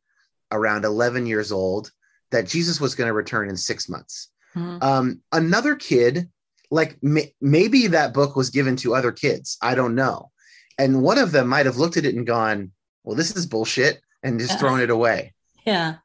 [0.50, 1.90] around 11 years old,
[2.34, 4.28] that Jesus was going to return in six months.
[4.56, 4.82] Mhm.
[4.82, 6.28] Um, another kid,
[6.70, 9.56] like may- maybe that book was given to other kids.
[9.62, 10.32] I don't know.
[10.76, 12.72] And one of them might have looked at it and gone,
[13.04, 14.58] well, this is bullshit, and just Yeah.
[14.58, 15.32] thrown it away.
[15.64, 15.96] Yeah.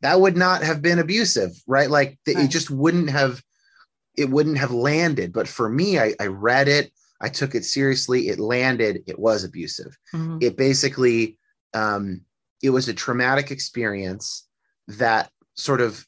[0.00, 1.88] That would not have been abusive, right?
[1.88, 3.40] Like th- it just wouldn't have,
[4.16, 5.32] it wouldn't have landed.
[5.32, 9.44] But for me, I, I read it, I took it seriously, it landed, it was
[9.44, 10.42] abusive Mhm.
[10.42, 11.38] it basically
[11.74, 12.22] um,
[12.62, 14.46] it was a traumatic experience
[14.88, 16.04] that sort of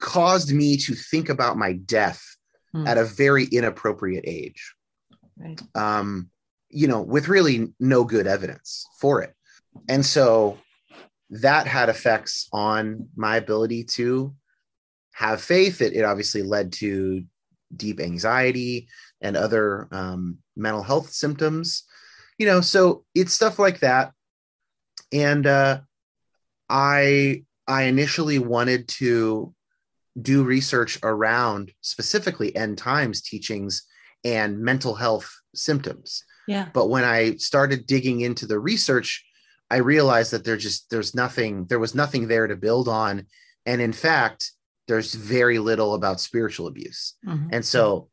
[0.00, 2.22] caused me to think about my death
[2.74, 2.86] Hmm.
[2.86, 4.74] at a very inappropriate age
[5.36, 5.60] Right.
[5.74, 6.30] um,
[6.70, 9.34] you know with really no good evidence for it
[9.90, 10.56] and so
[11.28, 14.34] that had effects on my ability to
[15.12, 17.24] have faith it, it obviously led to
[17.76, 18.88] deep anxiety
[19.20, 21.84] and other um, mental health symptoms
[22.38, 24.12] you know so it's stuff like that
[25.12, 25.78] and uh,
[26.70, 29.54] i i initially wanted to
[30.20, 33.82] do research around specifically end times teachings
[34.24, 36.68] and mental health symptoms Yeah.
[36.72, 39.24] but when i started digging into the research
[39.70, 43.26] i realized that there just there's nothing there was nothing there to build on
[43.66, 44.52] and in fact
[44.88, 47.48] there's very little about spiritual abuse Mhm.
[47.52, 48.08] and so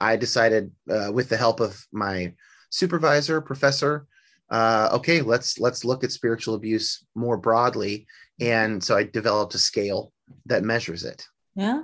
[0.00, 2.32] I decided, uh, with the help of my
[2.70, 4.06] supervisor, professor,
[4.48, 8.06] uh, okay, let's let's look at spiritual abuse more broadly.
[8.40, 10.12] And so I developed a scale
[10.46, 11.26] that measures it.
[11.54, 11.82] Yeah.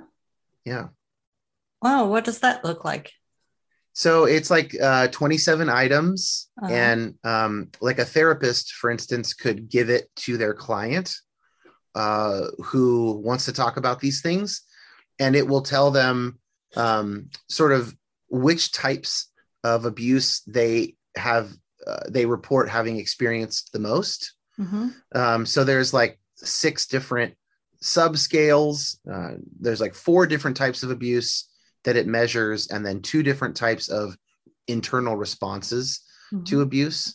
[0.63, 0.87] Yeah.
[1.81, 2.07] Wow.
[2.07, 3.11] What does that look like?
[3.93, 6.73] So it's like uh, 27 items, Uh-huh.
[6.73, 11.15] and um, like a therapist, for instance, could give it to their client
[11.93, 14.63] uh, who wants to talk about these things,
[15.19, 16.39] and it will tell them
[16.75, 17.95] um, sort of
[18.29, 19.31] which types
[19.63, 21.49] of abuse they have,
[21.87, 24.33] uh, they report having experienced the most.
[24.59, 24.93] Mhm.
[25.13, 27.33] Um, so there's like six different
[27.81, 28.97] subscales.
[29.11, 31.49] Uh, there's like four different types of abuse
[31.83, 34.15] that it measures, and then two different types of
[34.67, 36.01] internal responses
[36.45, 36.61] to Mhm.
[36.63, 37.13] abuse.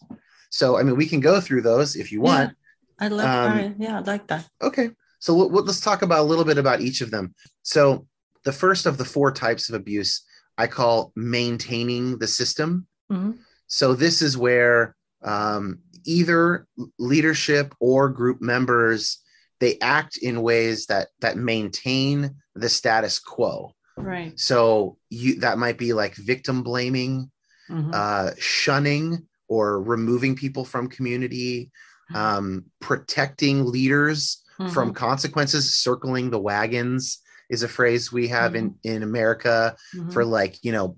[0.50, 2.56] So, I mean, we can go through those if you want.
[2.98, 3.26] I like.
[3.26, 4.48] Um, I- yeah, I like that.
[4.62, 4.90] Okay.
[5.18, 7.35] So we'll, we'll- let's talk about a little bit about each of them.
[7.62, 8.06] So
[8.44, 10.22] the first of the four types of abuse
[10.56, 12.87] I call maintaining the system.
[13.11, 13.38] Mhm.
[13.66, 16.66] So this is where um, either
[16.98, 19.18] leadership or group members
[19.60, 23.74] they act in ways that that maintain the status quo.
[23.96, 24.38] Right.
[24.40, 27.30] So you that might be like victim blaming,
[27.68, 27.90] Mhm.
[27.92, 31.70] uh, shunning or removing people from community,
[32.10, 32.16] Mm-hmm.
[32.16, 34.94] um, protecting leaders from Mhm.
[34.96, 35.78] consequences.
[35.78, 37.18] Circling the wagons
[37.50, 39.76] is a phrase we have in in America
[40.10, 40.96] for like you know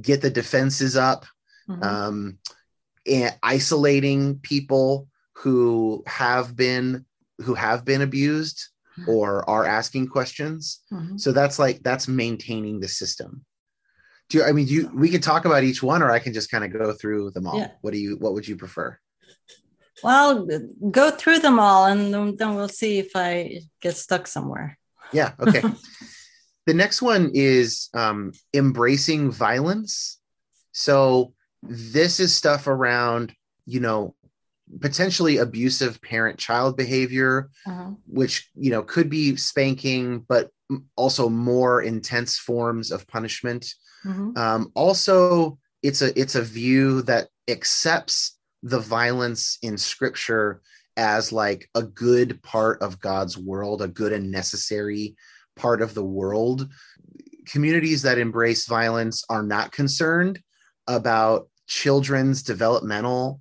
[0.00, 1.24] get the defenses up
[1.68, 1.82] Mhm.
[1.84, 2.38] um,
[3.42, 7.04] isolating people who have been
[7.38, 8.68] who have been abused
[9.08, 10.80] or are asking questions.
[10.92, 11.18] Mhm.
[11.20, 13.44] so that's like that's maintaining the system.
[14.28, 16.32] Do you i mean do you we can talk about each one or i can
[16.32, 17.58] just kind of go through them all.
[17.58, 17.70] Yeah.
[17.82, 18.98] what do you what would you prefer?
[20.02, 20.46] Well,
[20.90, 24.78] go through them all, and then, then we'll see if I get stuck somewhere.
[25.12, 25.62] yeah okay.
[26.66, 30.18] The next one is um, embracing violence.
[30.72, 31.34] So
[31.68, 33.34] this is stuff around
[33.66, 34.14] you know
[34.80, 37.90] potentially abusive parent child behavior Uh-huh.
[38.06, 40.50] which you know could be spanking but
[40.96, 43.74] also more intense forms of punishment
[44.04, 44.36] Mhm.
[44.36, 50.60] um, also it's a it's a view that accepts the violence in scripture
[50.96, 55.16] as like a good part of god's world a good and necessary
[55.56, 56.68] part of the world
[57.46, 60.40] communities that embrace violence are not concerned
[60.86, 63.40] about children's developmental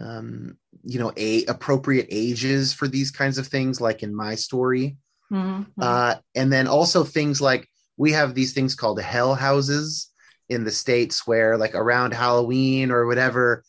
[0.00, 4.96] um, you know a appropriate ages for these kinds of things like in my story
[5.32, 5.66] Mhm.
[5.80, 10.10] uh, and then also things like we have these things called hell houses
[10.50, 13.64] in the states where like around halloween or whatever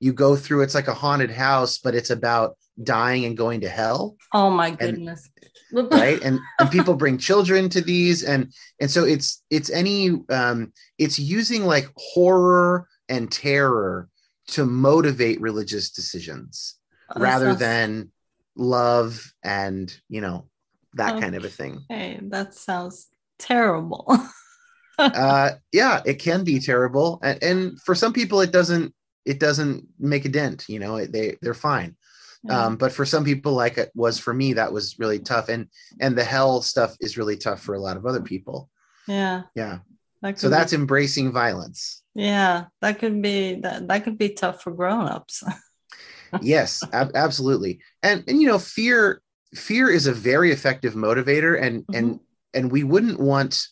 [0.00, 3.68] you go through it's like a haunted house but it's about dying and going to
[3.68, 5.28] hell oh my goodness!
[5.72, 10.72] right and and people bring children to these and and so it's it's any um
[10.98, 14.08] it's using like horror and terror
[14.48, 16.76] to motivate religious decisions
[17.14, 18.10] That rather than
[18.56, 20.48] love and you know
[20.94, 21.20] that Oh.
[21.20, 24.06] kind of a thing Hey, that sounds terrible.
[24.98, 28.94] uh, yeah, it can be terrible, and, and for some people, it doesn't
[29.26, 30.64] it doesn't make a dent.
[30.68, 31.96] You know, they they're fine.
[32.44, 32.64] Yeah.
[32.66, 35.68] Um, but for some people, like it was for me, that was really tough, and
[36.00, 38.70] and the hell stuff is really tough for a lot of other people.
[39.06, 39.42] yeah.
[39.54, 39.78] Yeah,
[40.22, 42.02] That so be- that's embracing violence.
[42.16, 42.64] Yeah.
[42.80, 43.86] That could be that.
[43.88, 45.44] That could be tough for grown-ups.
[46.42, 49.22] yes ab- absolutely and and you know fear
[49.54, 52.18] fear is a very effective motivator and and
[52.52, 53.68] and we wouldn't want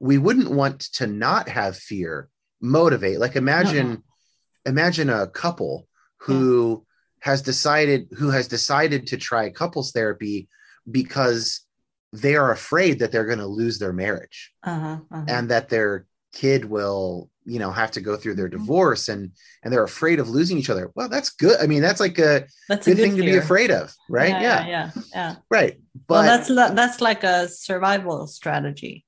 [0.00, 2.28] we wouldn't want to not have fear
[2.60, 4.02] motivate like imagine
[4.66, 5.86] imagine a couple
[6.18, 6.84] who
[7.20, 10.48] has decided who has decided to try couples therapy
[10.90, 11.60] because
[12.12, 15.24] they are afraid that they're going to lose their marriage Uh-huh, uh-huh.
[15.28, 18.52] and that their kid will you know have to go through their Mhm.
[18.58, 22.00] divorce and and they're afraid of losing each other well that's good i mean that's
[22.00, 25.02] like a that's a good thing to be afraid of right Yeah, yeah, yeah, yeah.
[25.14, 25.34] yeah.
[25.50, 29.04] right but well, that's that's like a survival strategy.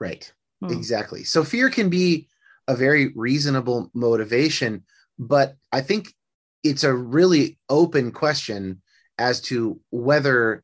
[0.00, 0.72] right Hmm.
[0.72, 2.28] exactly so fear can be
[2.68, 4.84] a very reasonable motivation
[5.18, 6.14] but i think
[6.62, 8.80] it's a really open question
[9.18, 10.62] as to whether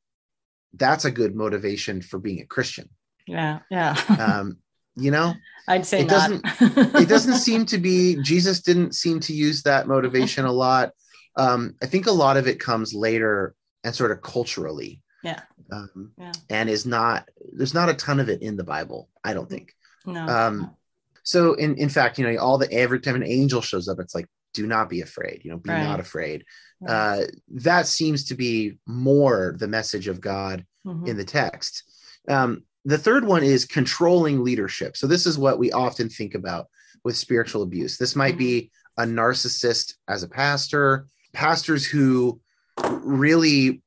[0.74, 2.88] that's a good motivation for being a christian
[3.26, 3.94] Yeah, yeah.
[4.26, 4.58] um
[4.98, 5.34] you know
[5.68, 6.42] I'd say it not.
[6.42, 10.92] doesn't- it doesn't seem to be jesus didn't seem to use that motivation a lot
[11.36, 15.40] um i think a lot of it comes later and sort of culturally Yeah.
[15.72, 16.32] um, Yeah.
[16.50, 19.74] and is not there's not a ton of it in the bible i don't think
[20.06, 20.26] No.
[20.26, 20.74] um
[21.22, 24.14] so in in fact you know all the every time an angel shows up it's
[24.14, 25.84] like do not be afraid you know be Right.
[25.84, 26.44] not afraid
[26.88, 27.22] uh
[27.68, 31.08] that seems to be more the message of god Mhm.
[31.08, 31.82] in the text.
[32.28, 34.96] Um, the third one is controlling leadership.
[34.96, 36.68] So, this is what we often think about
[37.04, 37.98] with spiritual abuse.
[37.98, 42.40] This might be a narcissist as a pastor, pastors who
[42.82, 43.82] really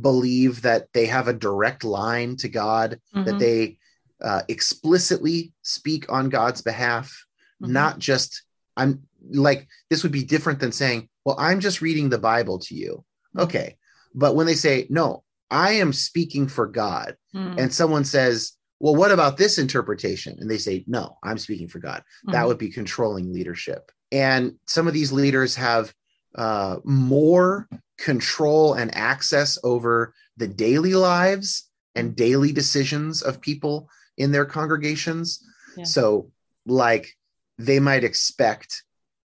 [0.00, 3.38] believe that they have a direct line to God, that Mhm.
[3.38, 3.76] they
[4.22, 7.24] uh, explicitly speak on God's behalf,
[7.62, 7.68] Mhm.
[7.68, 8.42] not just,
[8.76, 12.74] I'm like, this would be different than saying, well, I'm just reading the Bible to
[12.74, 13.02] you.
[13.34, 13.44] Mhm.
[13.44, 13.78] Okay.
[14.14, 17.54] But when they say, no, I am speaking for God, Mhm.
[17.58, 20.38] and someone says, well, what about this interpretation?
[20.40, 22.02] And they say, no, I'm speaking for God.
[22.24, 22.46] That Mhm.
[22.48, 23.92] would be controlling leadership.
[24.10, 25.94] And some of these leaders have
[26.36, 34.30] uh, more control and access over the daily lives and daily decisions of people in
[34.30, 35.44] their congregations.
[35.76, 35.82] Yeah.
[35.84, 36.30] So,
[36.66, 37.16] like,
[37.58, 38.84] they might expect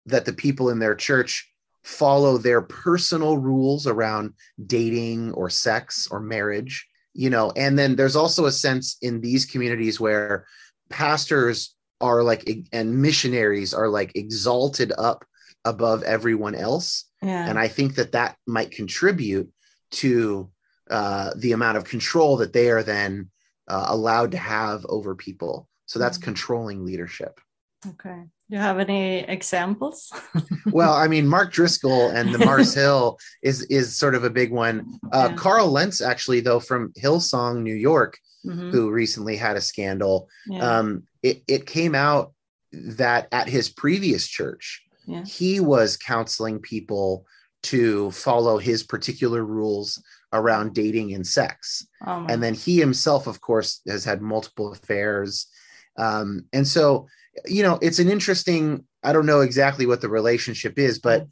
[0.06, 1.51] that the people in their church
[1.84, 4.34] follow their personal rules around
[4.66, 9.44] dating or sex or marriage you know and then there's also a sense in these
[9.44, 10.46] communities where
[10.90, 15.24] pastors are like and missionaries are like exalted up
[15.64, 17.48] above everyone else yeah.
[17.48, 19.50] and i think that that might contribute
[19.90, 20.50] to
[20.90, 23.30] uh, the amount of control that they are then
[23.68, 26.22] uh, allowed to have over people so that's Mhm.
[26.22, 27.40] controlling leadership
[27.86, 28.22] okay.
[28.52, 30.12] Do you have any examples?
[30.72, 34.52] well i mean mark driscoll and the mars hill is is sort of a big
[34.52, 35.36] one uh, Yeah.
[35.36, 38.70] carl lentz actually though from hillsong new york Mhm.
[38.72, 40.78] who recently had a scandal Yeah.
[40.78, 42.34] um, it, it came out
[42.72, 45.24] that at his previous church, Yeah.
[45.24, 47.24] he was counseling people
[47.70, 51.86] to follow his particular rules around dating and sex.
[52.04, 55.46] oh And then he himself, of course, has had multiple affairs.
[55.96, 57.06] Um, and so,
[57.46, 61.26] you know, it's an interesting, I don't know exactly what the relationship is, but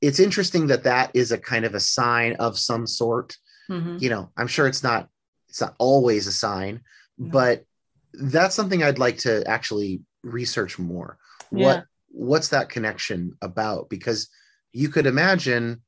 [0.00, 3.36] it's interesting that that is a kind of a sign of some sort
[3.70, 4.02] Mhm.
[4.02, 5.08] you know i'm sure it's not
[5.48, 6.80] it's not always a sign
[7.16, 7.30] No.
[7.30, 7.64] but
[8.12, 11.16] that's something i'd like to actually research more
[11.52, 11.64] Yeah.
[11.66, 14.28] what what's that connection about because
[14.72, 15.82] you could imagine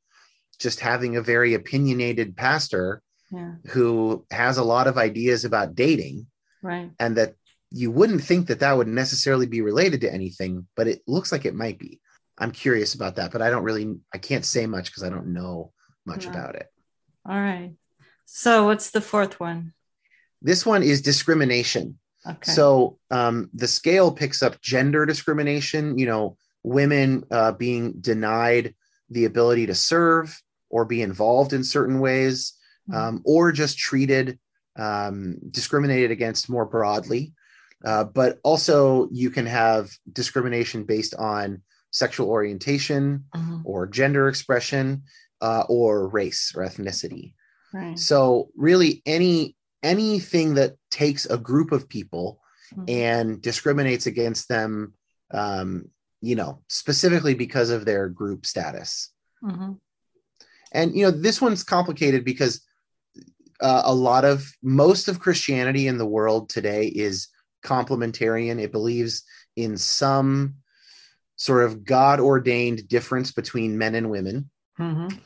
[0.61, 3.03] just having a very opinionated pastor
[3.33, 3.55] Yeah.
[3.73, 6.29] who has a lot of ideas about dating
[6.63, 6.93] Right.
[7.01, 7.35] and that
[7.77, 11.45] you wouldn't think that that would necessarily be related to anything but it looks like
[11.45, 12.01] it might be
[12.39, 15.27] i'm curious about that but i don't really i can't say much because i don't
[15.33, 15.73] know
[16.07, 16.31] much No.
[16.31, 16.69] about it
[17.27, 17.73] All right.
[18.27, 19.73] So what's the fourth one?
[20.43, 22.53] this one is discrimination Okay.
[22.53, 28.75] So um, the scale picks up gender discrimination, you know, women uh, being denied
[29.11, 32.55] the ability to serve or be involved in certain ways,
[32.89, 32.95] Mhm.
[32.97, 34.39] um, or just treated,
[34.77, 37.35] um, discriminated against more broadly.
[37.85, 43.61] Uh, but also, you can have discrimination based on sexual orientation Mhm.
[43.65, 45.03] or gender expression
[45.41, 47.35] uh, or race or ethnicity.
[47.73, 47.99] Right.
[47.99, 52.41] So, really, any anything that takes a group of people
[52.75, 52.85] Mhm.
[52.89, 54.95] and discriminates against them,
[55.31, 55.91] um,
[56.23, 59.11] you know, specifically because of their group status.
[59.43, 59.79] Mhm.
[60.73, 62.63] And you know, this one's complicated because
[63.61, 67.29] uh, a lot of most of Christianity in the world today is
[67.65, 68.61] complementarian.
[68.61, 69.25] It believes
[69.57, 70.57] in some
[71.37, 74.51] sort of God ordained difference between men and women.
[74.79, 75.19] Mhm.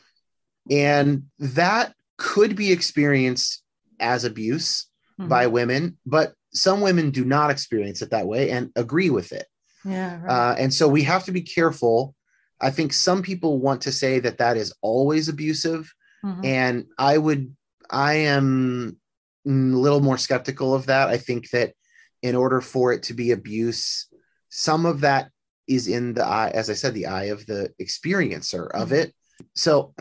[0.71, 3.63] And that could be experienced
[4.01, 4.87] as abuse
[5.21, 5.29] Mhm.
[5.29, 9.47] by women, but some women do not experience it that way and agree with it.
[9.85, 10.31] yeah, right.
[10.31, 12.15] Uh, and so we have to be careful.
[12.61, 15.95] I think some people want to say that that is always abusive.
[16.25, 16.45] Mhm.
[16.45, 17.57] And I would,
[17.89, 18.99] I am
[19.47, 21.09] a little more skeptical of that.
[21.09, 21.75] I think that
[22.23, 24.09] in order for it to be abuse,
[24.49, 25.31] some of that
[25.67, 28.93] is in the eye, as I said, the eye of the experiencer of Mhm.
[29.05, 29.15] it.
[29.55, 29.95] So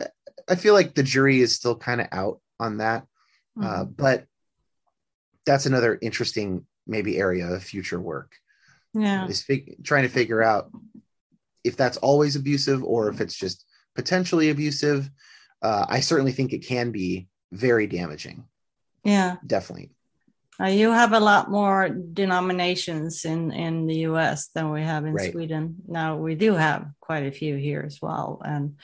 [0.48, 3.06] I feel like the jury is still kind of out on that.
[3.60, 3.96] Uh, Mhm.
[3.96, 4.26] but
[5.44, 8.34] that's another interesting maybe area of future work
[8.94, 9.26] yeah.
[9.28, 10.70] is fig- trying to figure out
[11.64, 13.64] if that's always abusive or if it's just
[13.94, 15.10] potentially abusive.
[15.60, 18.46] Uh, I certainly think it can be very damaging.
[19.04, 19.36] Yeah.
[19.46, 19.90] Definitely.
[20.60, 25.12] Uh, you have a lot more denominations in, in the US than we have in
[25.12, 25.32] Right.
[25.32, 25.76] Sweden.
[25.86, 28.42] Now, we do have quite a few here as well.
[28.44, 28.76] And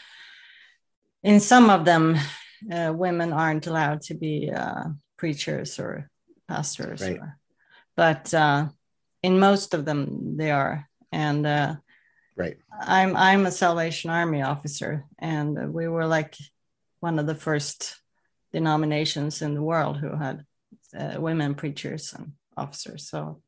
[1.22, 2.16] in some of them,
[2.72, 4.84] uh, women aren't allowed to be uh,
[5.16, 6.08] preachers or
[6.48, 7.00] pastors.
[7.02, 7.18] Right.
[7.18, 7.38] Or,
[7.96, 8.68] but uh,
[9.22, 10.88] in most of them, they are.
[11.10, 11.76] And uh,
[12.36, 12.56] Right.
[12.80, 16.34] I'm I'm a Salvation Army officer, and we were like
[16.98, 17.96] one of the first
[18.52, 20.44] denominations in the world who had
[20.98, 23.08] uh, women preachers and officers.
[23.10, 23.40] So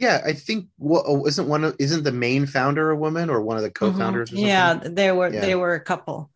[0.00, 3.40] Yeah, I think what oh, isn't one of isn't the main founder a woman or
[3.42, 4.32] one of the co-founders?
[4.32, 4.46] or Mhm.
[4.46, 5.40] yeah, they were Yeah.
[5.40, 6.30] they were a couple.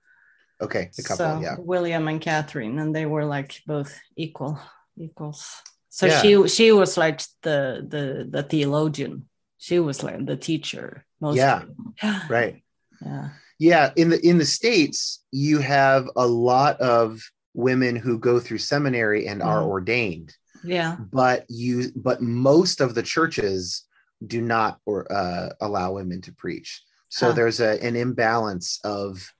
[0.60, 1.16] Okay, the couple.
[1.26, 1.56] so yeah.
[1.58, 4.58] William and Catherine, and they were like both equal
[4.96, 5.42] equals.
[5.88, 6.20] So Yeah.
[6.22, 9.28] she she was like the the the theologian.
[9.58, 11.04] She was like the teacher.
[11.20, 11.38] Mostly.
[11.42, 11.62] Yeah.
[12.30, 12.62] Right.
[13.02, 13.28] yeah,
[13.58, 17.20] Yeah, in the in the states, you have a lot of
[17.54, 19.70] women who go through seminary and are Mhm.
[19.70, 20.30] ordained.
[20.62, 23.84] Yeah, but you but most of the churches
[24.26, 26.82] do not or uh, allow women to preach.
[27.08, 27.32] So Huh.
[27.32, 29.32] there's a, an imbalance of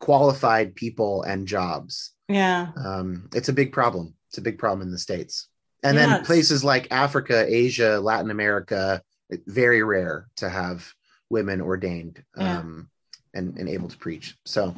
[0.00, 2.12] qualified people and jobs.
[2.28, 4.14] Yeah, um, it's a big problem.
[4.28, 5.48] It's a big problem in the states.
[5.82, 9.02] And Yeah, then places like africa asia latin america
[9.46, 10.86] very rare to have
[11.30, 12.58] women ordained Yeah.
[12.60, 12.88] um,
[13.34, 14.36] and, and able to preach.
[14.44, 14.74] So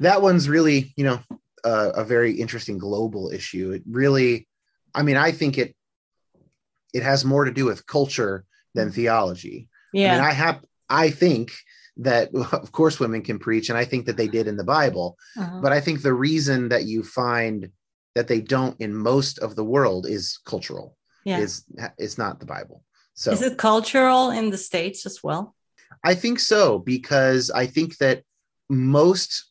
[0.00, 1.20] that one's really you know
[1.64, 3.72] a, a very interesting global issue.
[3.72, 4.48] It really
[4.94, 5.74] i mean i think it
[6.92, 10.14] it has more to do with culture than theology I yeah.
[10.14, 11.52] mean, I have, I think
[11.98, 15.16] that, of course, women can preach, and I think that they did in the Bible.
[15.36, 15.60] Uh-huh.
[15.62, 17.70] But I think the reason that you find
[18.14, 20.96] that they don't in most of the world is cultural.
[21.24, 21.38] yeah.
[21.38, 21.64] Is
[21.98, 22.84] it's not the Bible.
[23.14, 25.54] So Is it cultural in the States as well?
[26.04, 28.22] I think so because I think that
[28.68, 29.50] most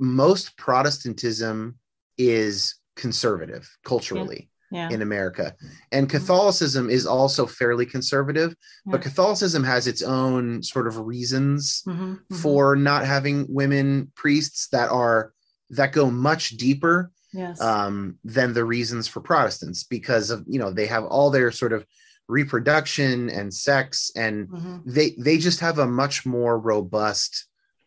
[0.00, 1.76] most Protestantism
[2.16, 4.90] is conservative culturally Yeah.
[4.90, 5.54] in America,
[5.92, 8.54] and Catholicism is also fairly conservative.
[8.84, 12.36] But Catholicism has its own sort of reasons Mhm, mhm.
[12.42, 15.32] for not having women priests that are
[15.70, 17.60] that go much deeper yes.
[17.60, 21.72] um, than the reasons for Protestants because of you know they have all their sort
[21.72, 21.86] of
[22.28, 27.46] reproduction and sex and Mhm, they they just have a much more robust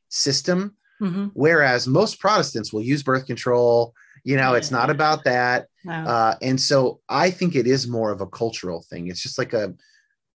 [0.10, 1.32] system mhm.
[1.34, 3.94] whereas most Protestants will use birth control
[4.24, 5.94] you know it's not about that No.
[5.94, 9.08] uh, and so I think it is more of a cultural thing.
[9.08, 9.74] It's just like a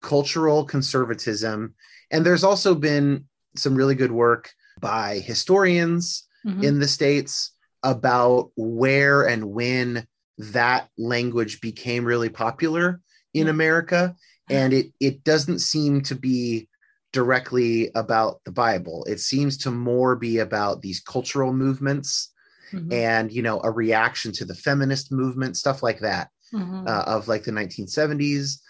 [0.02, 1.74] cultural conservatism.
[2.10, 3.24] And there's also been
[3.56, 6.62] some really good work by historians Mhm.
[6.64, 7.52] in the States
[7.82, 10.06] about where and when
[10.38, 13.00] that language became really popular
[13.34, 13.50] in Yeah.
[13.50, 14.16] America.
[14.50, 16.68] And it, it doesn't seem to be
[17.12, 19.04] directly about the Bible.
[19.08, 22.31] It seems to more be about these cultural movements
[22.72, 26.88] Mhm, and you know a reaction to the feminist movement stuff like that mhm.
[26.88, 28.60] uh, of like the 1970s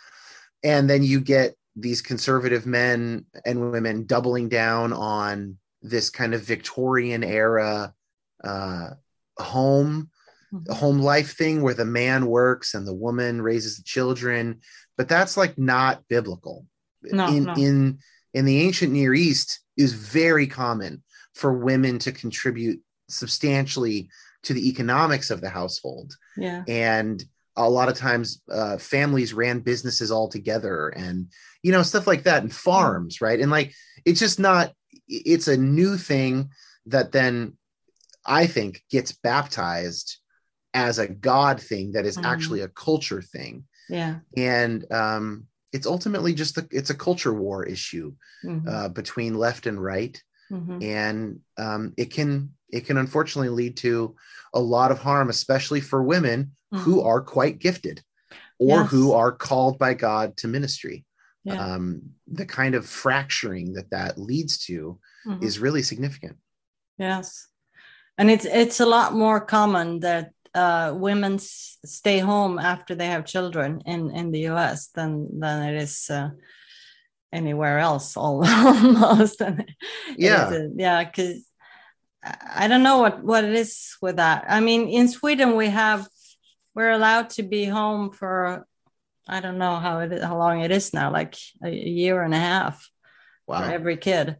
[0.64, 6.42] and then you get these conservative men and women doubling down on this kind of
[6.42, 7.94] victorian era
[8.44, 8.90] uh,
[9.38, 10.10] home
[10.52, 10.74] Mhm.
[10.74, 14.60] home life thing where the man works and the woman raises the children
[14.98, 16.66] but that's like not biblical
[17.02, 17.54] No, in no.
[17.54, 17.98] in
[18.34, 21.02] in the ancient near east is very common
[21.34, 22.80] for women to contribute
[23.12, 24.08] substantially
[24.42, 26.62] to the economics of the household yeah.
[26.68, 27.24] and
[27.56, 31.26] a lot of times uh, families ran businesses all together and
[31.62, 33.72] you know stuff like that and farms right and like
[34.04, 34.72] it's just not
[35.06, 36.48] it's a new thing
[36.86, 37.56] that then
[38.26, 40.18] i think gets baptized
[40.74, 42.24] as a god thing that is Mhm.
[42.24, 44.20] actually a culture thing Yeah.
[44.36, 48.12] and um it's ultimately just a, it's a culture war issue
[48.44, 50.82] Mhm, uh, between left and right mhm.
[50.82, 54.16] and um, it can it can unfortunately lead to
[54.54, 57.06] a lot of harm especially for women who Mhm.
[57.06, 58.02] are quite gifted
[58.58, 58.90] or Yes.
[58.90, 61.04] who are called by God to ministry.
[61.44, 61.60] Yeah.
[61.74, 61.84] Um,
[62.26, 65.42] the kind of fracturing that that leads to Mhm.
[65.42, 66.36] is really significant.
[66.98, 67.48] Yes,
[68.18, 73.06] and it's it's a lot more common that uh, women s- stay home after they
[73.06, 74.88] have children in in the U.S.
[74.94, 76.30] than than it is uh,
[77.32, 78.16] anywhere else.
[78.16, 78.44] Al-
[79.04, 79.40] Almost,
[80.16, 80.68] Yeah.
[80.76, 81.44] yeah, because
[82.24, 84.44] I don't know what what it is with that.
[84.48, 86.06] I mean, in Sweden we have
[86.74, 88.66] we're allowed to be home for
[89.28, 92.34] I don't know how it is, how long it is now, like a, year and
[92.34, 92.88] a half
[93.46, 94.36] for every kid.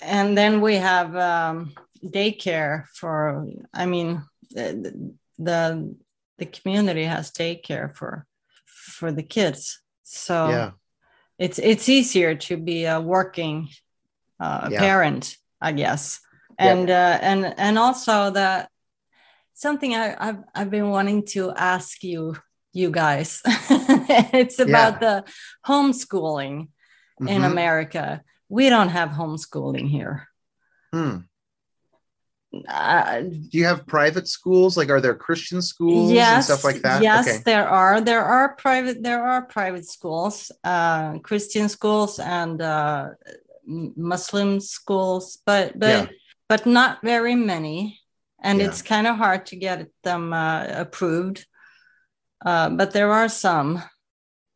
[0.00, 1.74] And then we have um,
[2.04, 5.96] daycare for, I mean, the, the
[6.38, 8.26] the community has daycare for
[8.66, 9.80] for the kids.
[10.04, 10.70] So Yeah.
[11.38, 13.68] it's it's easier to be a working
[14.40, 14.80] uh, Yeah.
[14.80, 16.20] parent, I guess.
[16.58, 16.72] Yeah.
[16.72, 18.68] And uh, and and also the
[19.54, 22.36] something I, I've I've been wanting to ask you
[22.72, 23.40] you guys.
[24.34, 25.24] it's about the
[25.66, 26.68] homeschooling
[27.20, 27.50] in Mhm.
[27.50, 28.22] America.
[28.48, 30.26] We don't have homeschooling here.
[30.92, 31.18] Hmm.
[32.66, 34.76] Uh, Do you have private schools?
[34.76, 37.02] Like, are there Christian schools yes, and stuff like that?
[37.02, 37.42] Yes, Okay.
[37.44, 38.00] there are.
[38.00, 39.02] There are private.
[39.02, 43.10] There are private schools, uh, Christian schools, and uh,
[43.66, 46.06] Muslim schools, but but Yeah.
[46.48, 48.00] But not very many,
[48.42, 48.66] and Yeah.
[48.68, 51.46] it's kind of hard to get them uh, approved.
[52.44, 53.82] Uh, but there are some.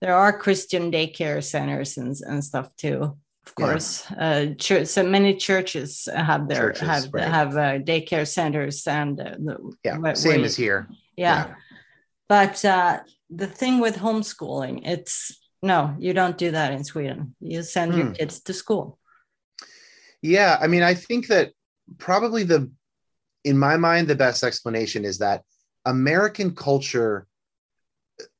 [0.00, 3.16] There are Christian daycare centers and, and stuff too.
[3.46, 3.66] Of Yeah.
[3.66, 7.28] course, uh, church, so many churches have their Churches, have right.
[7.28, 9.98] have uh, daycare centers and uh, the, Yeah.
[9.98, 10.88] where- Same where as here.
[11.16, 11.54] yeah.
[12.28, 17.34] But uh, the thing with homeschooling, it's no, you don't do that in Sweden.
[17.40, 18.12] You send your Hmm.
[18.14, 18.98] kids to school.
[20.22, 21.52] Yeah, I mean, I think that
[21.98, 22.70] probably the,
[23.44, 25.42] in my mind, the best explanation is that
[25.84, 27.26] American culture,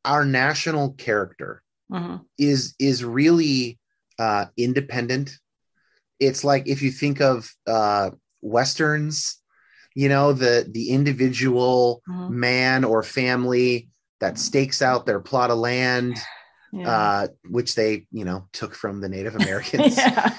[0.04, 2.24] our national character, Mhm.
[2.38, 3.78] is is really
[4.18, 5.38] uh, independent.
[6.20, 9.40] It's like if you think of uh, westerns,
[9.94, 12.30] you know, the the individual Mhm.
[12.30, 13.90] man or family
[14.20, 16.16] that stakes out their plot of land,
[16.72, 16.88] Yeah.
[16.90, 19.96] uh, which they you know took from the Native Americans.
[19.96, 20.38] yeah.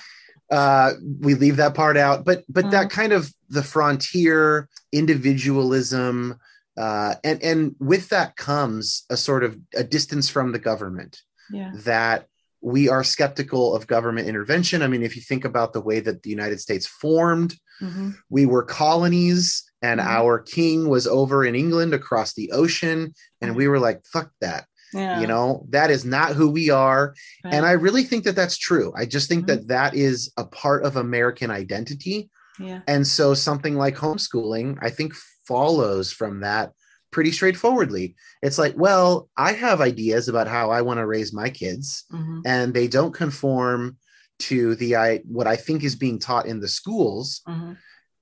[0.53, 0.91] Uh
[1.27, 2.91] we leave that part out but but that Mhm.
[2.99, 6.37] kind of the frontier individualism
[6.77, 11.13] uh and and with that comes a sort of a distance from the government
[11.51, 11.71] Yeah.
[11.89, 12.19] that
[12.61, 16.23] we are skeptical of government intervention i mean if you think about the way that
[16.23, 17.51] the united states formed
[17.81, 18.15] Mhm.
[18.29, 20.05] we were colonies and Mhm.
[20.19, 22.99] our king was over in england across the ocean
[23.41, 24.63] and we were like fuck that
[24.93, 25.19] Yeah.
[25.21, 28.93] you know that is not who we are and I really think that that's true.
[28.95, 29.47] I just think Mhm.
[29.47, 32.29] that that is a part of American identity.
[32.59, 32.81] yeah.
[32.87, 35.13] And so something like homeschooling, I think,
[35.47, 36.71] follows from that
[37.11, 38.15] pretty straightforwardly.
[38.43, 42.41] It's like, well, I have ideas about how I want to raise my kids, Mhm.
[42.45, 43.97] and they don't conform
[44.39, 47.41] to the I what I think is being taught in the schools.
[47.47, 47.77] Mhm.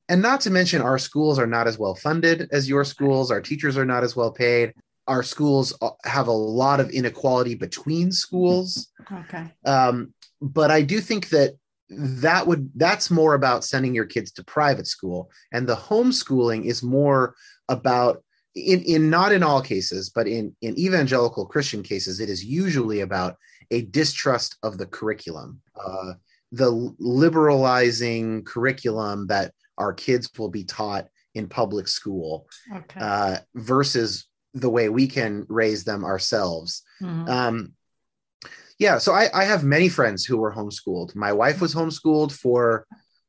[0.10, 3.32] And not to mention, our schools are not as well funded as your schools.
[3.32, 4.74] Our teachers are not as well paid.
[5.08, 9.46] Our schools uh, have a lot of inequality between schools Okay.
[9.66, 11.52] um, but i do think that
[11.90, 16.82] that would that's more about sending your kids to private school and the homeschooling is
[16.82, 17.36] more
[17.68, 18.24] about
[18.56, 23.02] in in not in all cases but in in evangelical christian cases it is usually
[23.02, 23.36] about
[23.72, 26.14] a distrust of the curriculum uh,
[26.54, 32.46] the liberalizing curriculum that our kids will be taught in public school
[32.76, 33.00] Okay.
[33.00, 37.28] uh, versus the way we can raise them ourselves Mhm.
[37.30, 37.74] um,
[38.78, 41.14] yeah, so I, I have many friends who were homeschooled.
[41.16, 42.88] My wife was homeschooled for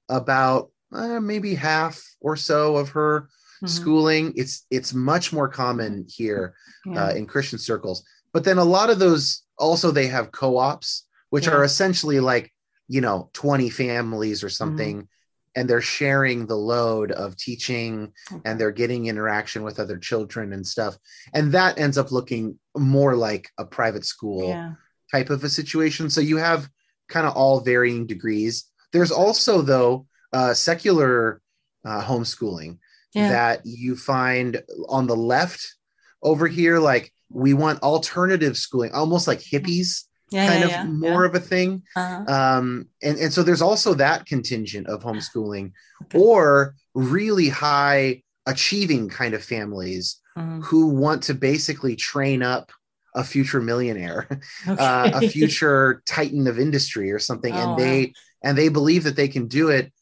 [0.09, 3.29] about uh, maybe half or so of her
[3.63, 3.69] Mhm.
[3.69, 4.33] schooling.
[4.35, 6.55] It's it's much more common here
[6.87, 7.09] Yeah.
[7.09, 8.03] uh, in Christian circles.
[8.33, 11.53] But then a lot of those also they have co-ops, which Yeah.
[11.55, 12.51] are essentially like
[12.89, 15.07] you know twenty families or Mm-hmm.
[15.55, 18.13] And they're sharing the load of teaching
[18.45, 20.97] and they're getting interaction with other children and stuff.
[21.35, 24.73] And that ends up looking more like a private school yeah.
[25.11, 26.09] type of a situation.
[26.11, 26.69] So you have
[27.09, 28.65] kind of all varying degrees.
[28.93, 31.41] There's also though uh, secular
[31.85, 32.79] uh, homeschooling
[33.13, 33.29] Yeah.
[33.29, 35.77] that you find on the left
[36.23, 40.47] over here like we want alternative schooling almost like hippies Yeah.
[40.47, 42.25] kind yeah, of yeah, more of a thing Uh-huh.
[42.33, 45.73] um, and, and so there's also that contingent of homeschooling
[46.05, 46.19] Okay.
[46.19, 50.65] or really high achieving kind of families Mhm.
[50.65, 52.73] who want to basically train up
[53.15, 54.27] a future millionaire
[54.67, 59.17] uh, a future titan of industry or something Oh, and they and they believe that
[59.17, 59.93] they can do it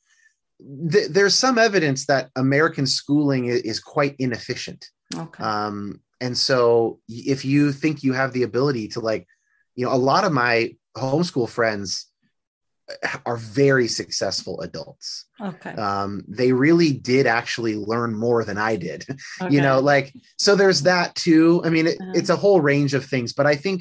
[0.92, 5.42] Th- there's some evidence that american schooling i- is quite inefficient Okay.
[5.42, 9.26] um, and so if you think you have the ability to like
[9.80, 10.54] you know a lot of my
[10.96, 12.06] homeschool friends
[13.24, 15.70] are very successful adults Okay.
[15.70, 19.00] um, they really did actually learn more than i did
[19.40, 19.48] okay.
[19.54, 22.12] you know like so there's that too i mean it, Uh-huh.
[22.18, 23.78] it's a whole range of things but i think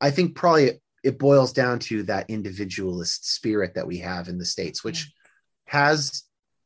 [0.00, 4.36] i think probably it, it boils down to that individualist spirit that we have in
[4.38, 5.00] the states which
[5.66, 6.22] has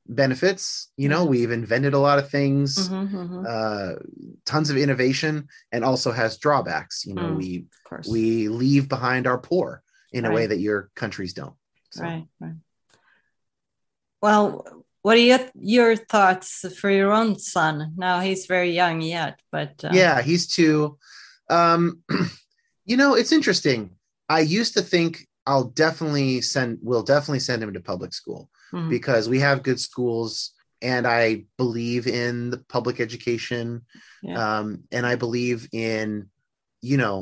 [0.08, 1.28] benefits you know Mhm.
[1.28, 3.94] we've invented a lot of things Mhm, mhm, uh
[4.46, 7.36] tons of innovation and also has drawbacks you know Mm.
[7.36, 8.08] we of course.
[8.08, 9.82] we leave behind our poor
[10.12, 11.54] in a way that your countries don't
[11.90, 12.54] so Right, right.
[14.22, 14.64] Well,
[15.02, 17.94] what are your your thoughts for your own son?
[17.96, 20.98] Now he's very young yet, but uh, yeah he's two
[21.50, 22.02] um
[22.84, 23.90] you know it's interesting
[24.28, 28.42] i used to think i'll definitely send we'll definitely send him to public school
[28.72, 31.24] mhm, because we have good schools and i
[31.56, 33.66] believe in the public education
[34.22, 34.38] Yeah.
[34.58, 36.06] um and i believe in
[36.90, 37.16] you know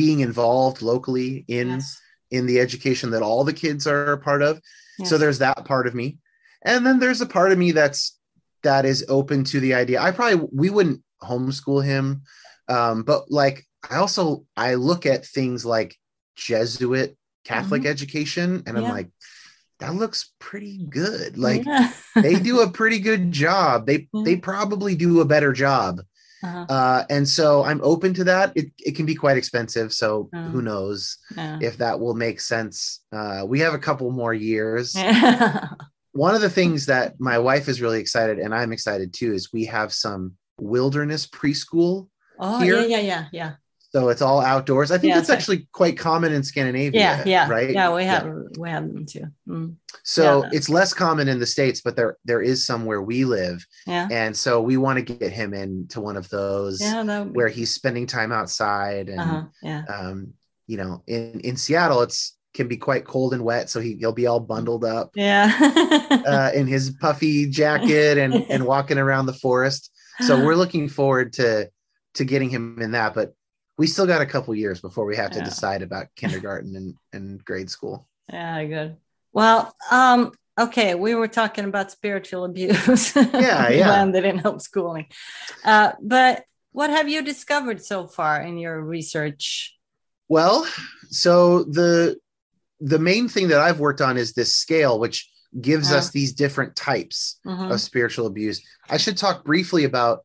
[0.00, 2.00] being involved locally in yes,
[2.30, 4.60] in the education that all the kids are a part of.
[5.08, 6.18] So there's that part of me.
[6.70, 8.02] And then there's a part of me that's
[8.62, 10.00] that is open to the idea.
[10.00, 12.22] I probably we wouldn't homeschool him
[12.68, 14.22] um but like i also
[14.56, 15.96] i look at things like
[16.36, 18.92] jesuit catholic education and i'm Mm-hmm.
[18.92, 19.10] Like
[19.80, 21.90] that looks pretty good like Yeah.
[22.16, 24.22] they do a pretty good job they Yeah.
[24.24, 26.00] they probably do a better job
[26.42, 30.28] Uh-huh, uh and so i'm open to that it, it can be quite expensive so
[30.34, 30.50] Mm.
[30.52, 31.58] who knows yeah.
[31.62, 34.94] if that will make sense uh we have a couple more years
[36.12, 39.52] one of the things that my wife is really excited and i'm excited too is
[39.52, 42.80] we have some wilderness preschool oh Here?
[42.80, 43.52] yeah, yeah, yeah, yeah,
[43.92, 44.90] so it's all outdoors.
[44.90, 47.70] I think Yeah, so- actually quite common in scandinavia yeah, yeah, right?
[47.70, 49.24] Yeah, we have we have them too.
[49.48, 50.50] Mm, so Yeah.
[50.52, 53.64] it's less common in the states but there there is some where we live.
[53.86, 57.48] Yeah, and so we want to get him into one of those yeah, be, where
[57.48, 60.34] he's spending time outside and uh-huh, yeah, um
[60.66, 64.12] you know in in seattle it's can be quite cold and wet so he, he'll
[64.12, 65.50] be all bundled up yeah.
[66.26, 69.90] uh, in his puffy jacket and and walking around the forest.
[70.20, 71.70] So we're looking forward to
[72.14, 73.34] to getting him in that, but
[73.80, 75.44] we still got a couple years before we have to Yeah.
[75.46, 78.06] decide about kindergarten and, and grade school.
[78.30, 78.96] Yeah, good.
[79.32, 83.16] Well, um, okay, we were talking about spiritual abuse.
[83.16, 83.88] Yeah, yeah.
[83.88, 85.06] Landed in homeschooling.
[85.64, 89.74] Uh, but what have you discovered so far in your research?
[90.28, 90.66] Well,
[91.08, 92.18] so the
[92.80, 95.18] the main thing that I've worked on is this scale, which
[95.58, 97.72] gives us these different types Mhm.
[97.72, 98.60] of spiritual abuse.
[98.90, 100.16] I should talk briefly about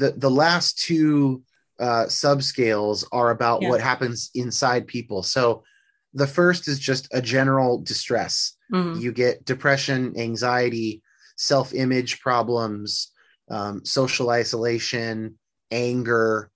[0.00, 1.42] the the last two
[1.78, 3.70] uh, subscales are about Yeah.
[3.70, 5.22] what happens inside people.
[5.22, 5.62] So
[6.14, 8.54] the first is just a general distress.
[8.72, 9.00] Mhm.
[9.00, 11.02] You get depression, anxiety,
[11.36, 13.12] self image problems,
[13.50, 15.38] um, social isolation,
[15.70, 16.50] anger,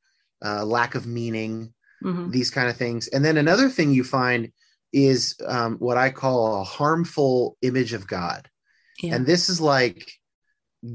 [0.45, 2.33] uh, lack of meaning Mhm.
[2.33, 3.07] these kind of things.
[3.09, 4.53] And then another thing you find
[4.93, 8.49] is um, what I call a harmful image of God.
[9.03, 9.15] Yeah.
[9.15, 10.11] And this is like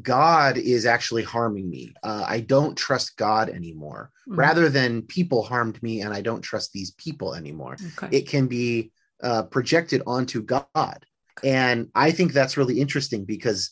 [0.02, 1.94] God is actually harming me.
[2.04, 4.38] Uh, I don't trust God anymore, Mhm.
[4.38, 7.78] rather than people harmed me and I don't trust these people anymore.
[7.98, 8.18] Okay.
[8.18, 8.92] It can be
[9.24, 11.06] uh, projected onto God.
[11.44, 13.72] And I think that's really interesting because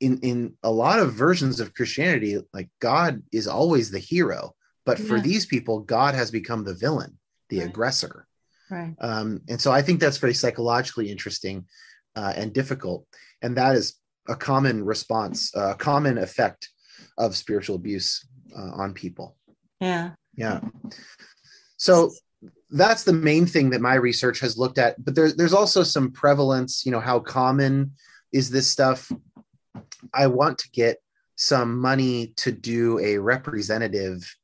[0.00, 4.54] in, in a lot of versions of Christianity, like God is always the hero.
[4.86, 7.18] But for these people, God has become the villain,
[7.50, 7.68] the Right.
[7.68, 8.26] aggressor.
[8.70, 8.94] right.
[9.00, 11.66] Um, and so I think that's very psychologically interesting
[12.16, 13.06] uh, and difficult.
[13.42, 13.94] And that is
[14.28, 16.68] a common response, a common effect
[17.18, 19.36] of spiritual abuse uh, on people.
[19.80, 20.12] Yeah.
[20.36, 20.60] Yeah.
[21.76, 22.12] So
[22.70, 25.02] that's the main thing that my research has looked at.
[25.04, 27.92] But there, there's also some prevalence, you know, how common
[28.32, 29.10] is this stuff?
[30.14, 30.98] I want to get
[31.36, 34.34] some money to do a representative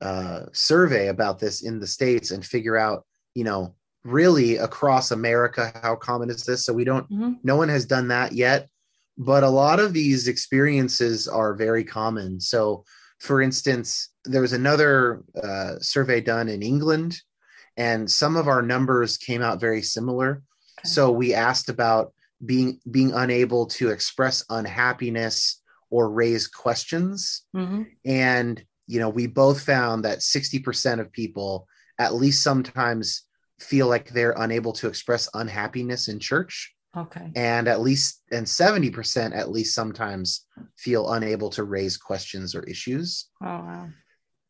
[0.00, 3.04] uh, survey about this in the States and figure out,
[3.34, 3.74] you know,
[4.04, 6.64] really across America, how common is this?
[6.64, 7.38] So we don't, Mhm.
[7.44, 8.68] no one has done that yet.
[9.18, 12.40] But a lot of these experiences are very common.
[12.40, 12.84] So,
[13.20, 17.20] for instance, there was another uh, survey done in England,
[17.76, 20.42] and some of our numbers came out very similar.
[20.80, 20.88] Okay.
[20.88, 22.12] So we asked about
[22.44, 25.60] being being unable to express unhappiness
[25.90, 27.86] or raise questions, Mhm.
[28.04, 33.22] and you know we both found that 60% of people at least sometimes
[33.60, 37.32] feel like they're unable to express unhappiness in church Okay.
[37.36, 43.28] and at least and 70% at least sometimes feel unable to raise questions or issues
[43.42, 43.88] Oh wow.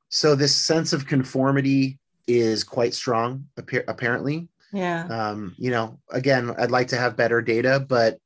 [0.09, 5.07] so this sense of conformity is quite strong appa- apparently Yeah.
[5.07, 8.19] um, you know again i'd like to have better data but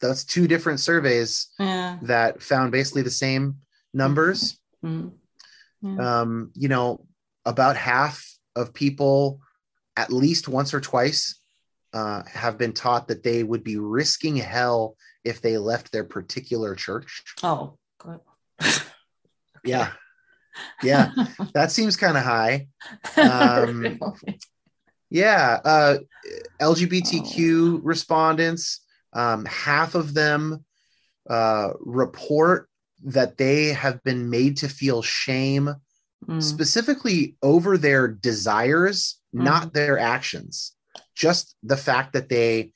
[0.00, 1.98] that's two different surveys Yeah.
[2.02, 3.56] that found basically the same
[3.92, 5.12] numbers Mhm.
[5.82, 6.20] yeah.
[6.20, 7.06] um, you know,
[7.46, 8.26] about half
[8.56, 9.40] of people,
[9.96, 11.38] at least once or twice,
[11.94, 16.74] uh, have been taught that they would be risking hell if they left their particular
[16.74, 17.22] church.
[17.42, 18.20] oh, good.
[19.64, 19.92] Yeah.
[20.82, 21.10] Yeah.
[21.54, 22.66] that seems kind of high.
[23.16, 23.98] Um,
[25.08, 25.58] Yeah.
[25.64, 25.96] Uh,
[26.60, 28.80] LGBTQ respondents,
[29.14, 30.64] um, half of them
[31.30, 32.68] uh, report
[33.04, 35.76] that they have been made to feel shame
[36.28, 40.72] Mm, specifically over their desires, not their actions.
[41.14, 42.72] Just the fact that they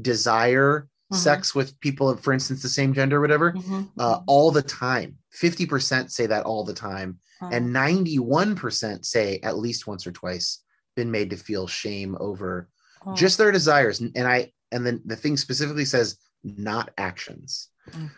[0.00, 1.16] desire Mhm.
[1.16, 4.62] sex with people, of, for instance, the same gender, or whatever, mhm, uh, all the
[4.62, 5.18] time.
[5.30, 7.20] 50% say that all the time.
[7.42, 10.60] oh, And 91% say at least once or twice
[10.96, 12.68] been made to feel shame over
[13.04, 14.00] oh, just their desires.
[14.00, 18.08] And I, and then the thing specifically says not actions, okay.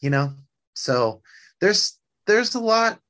[0.00, 0.34] you know?
[0.74, 1.22] So
[1.60, 3.00] there's, there's a lot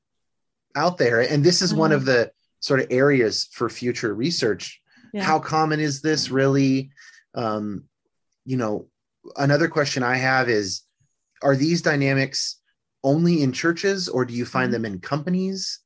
[0.75, 1.21] out there.
[1.21, 2.31] And this is one of the
[2.61, 4.81] sort of areas for future research
[5.13, 5.23] Yeah.
[5.25, 6.91] how common is this really?
[7.35, 7.85] Um
[8.45, 8.89] you know
[9.37, 10.83] another question i have is
[11.43, 12.61] are these dynamics
[13.03, 15.81] only in churches or do you find them in companies?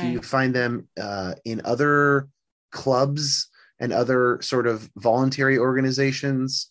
[0.00, 2.28] Do you find them uh, in other
[2.70, 3.48] clubs
[3.80, 6.70] and other sort of voluntary organizations?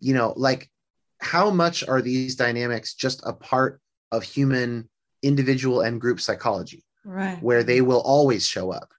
[0.00, 0.70] You know like
[1.20, 3.80] how much are these dynamics just a part
[4.12, 4.88] of human
[5.22, 7.42] individual and group psychology Right.
[7.42, 8.90] where they will always show up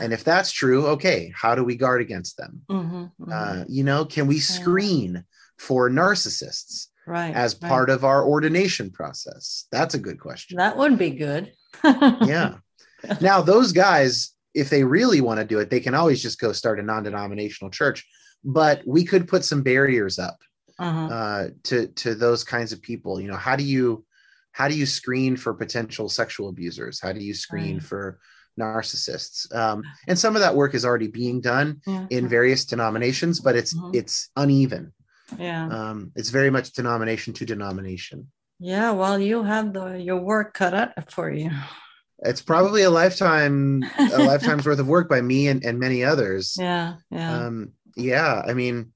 [0.00, 3.32] and if that's true okay how do we guard against them Mhm, mhm.
[3.32, 5.24] uh, you know can we screen
[5.58, 7.34] for narcissists right.
[7.34, 7.68] as right.
[7.68, 11.52] part of our ordination process that's a good question that would be good.
[11.84, 12.54] yeah
[13.20, 16.52] now those guys if they really want to do it they can always just go
[16.52, 18.06] start a non-denominational church
[18.44, 20.38] but we could put some barriers up
[20.78, 21.06] Uh-huh.
[21.14, 24.04] uh, to to those kinds of people you know how do you
[24.52, 27.82] how do you screen for potential sexual abusers how do you screen Right.
[27.90, 28.18] for
[28.60, 32.06] narcissists um, and some of that work is already being done yeah.
[32.10, 33.94] in various denominations but it's Mhm.
[33.94, 34.92] it's uneven
[35.38, 35.66] yeah.
[35.68, 38.30] um, it's very much denomination to denomination
[38.60, 41.50] Yeah, well, you have the your work cut out for you.
[42.24, 46.54] it's probably a lifetime a lifetime's worth of work by me and, and many others
[46.58, 48.92] Yeah, yeah, um, yeah i mean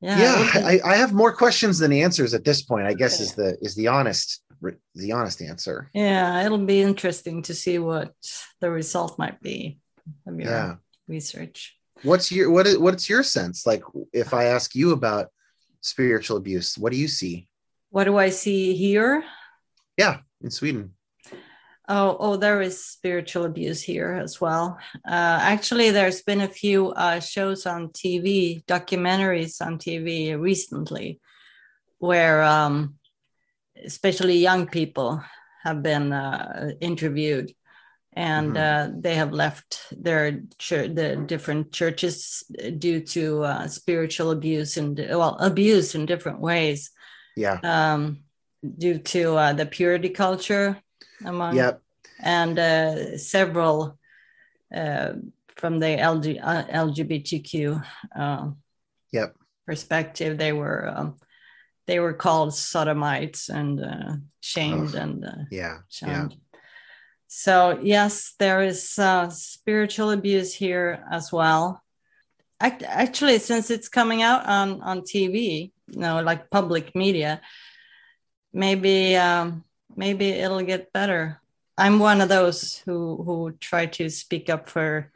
[0.00, 0.18] yeah.
[0.18, 2.94] yeah, it would be- I, I have more questions than answers at this point i
[2.94, 4.42] guess is the is the honest
[4.94, 8.12] the honest answer yeah, it'll be interesting to see what
[8.60, 9.78] the result might be
[10.26, 10.74] of your yeah
[11.06, 11.76] research.
[12.02, 13.82] what's your what is what's your sense like
[14.12, 15.28] if i ask you about
[15.80, 17.46] spiritual abuse what do you see
[17.90, 19.22] What do I see here?
[19.96, 20.94] yeah in sweden
[21.90, 24.78] Oh, oh, there is spiritual abuse here as well.
[25.06, 31.18] Uh, actually, there's been a few uh, shows on TV, documentaries on TV recently,
[31.98, 32.98] where um,
[33.82, 35.22] especially young people
[35.64, 37.54] have been uh, interviewed,
[38.12, 38.56] and Mhm.
[38.58, 42.44] uh, they have left their chur- the different churches
[42.78, 46.90] due to uh, spiritual abuse and well, abuse in different ways
[47.36, 48.18] yeah um,
[48.78, 50.82] due to uh, the purity culture
[51.24, 51.82] among yep
[52.20, 53.98] and uh, several
[54.74, 55.12] uh,
[55.56, 57.84] from the LG, uh, LGBTQ
[58.16, 58.50] uh,
[59.12, 59.34] yep
[59.66, 61.16] perspective, they were um,
[61.86, 65.02] they were called sodomites and uh, shamed Ugh.
[65.02, 66.28] and uh, yeah yeah.
[67.28, 71.82] So yes, there is uh, spiritual abuse here as well.
[72.60, 77.40] Act- Actually, since it's coming out on on TV, you know, like public media,
[78.52, 79.64] maybe um,
[79.96, 81.40] maybe it'll get better.
[81.76, 85.12] I'm one of those who who try to speak up for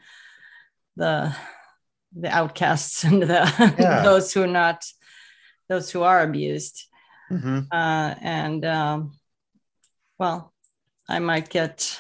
[0.97, 1.35] the
[2.15, 4.03] the outcasts and the Yeah.
[4.03, 4.85] those who are not
[5.69, 6.89] those who are abused
[7.29, 9.13] hmm uh, and um,
[10.19, 10.53] well,
[11.09, 11.99] I might get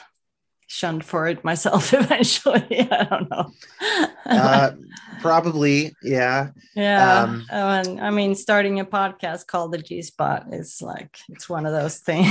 [0.72, 2.88] shunned for it myself eventually.
[2.90, 3.52] I don't know.
[4.26, 4.70] uh,
[5.20, 10.80] probably yeah yeah, um, and I mean, starting a podcast called the G Spot is
[10.82, 12.26] like it's one of those things.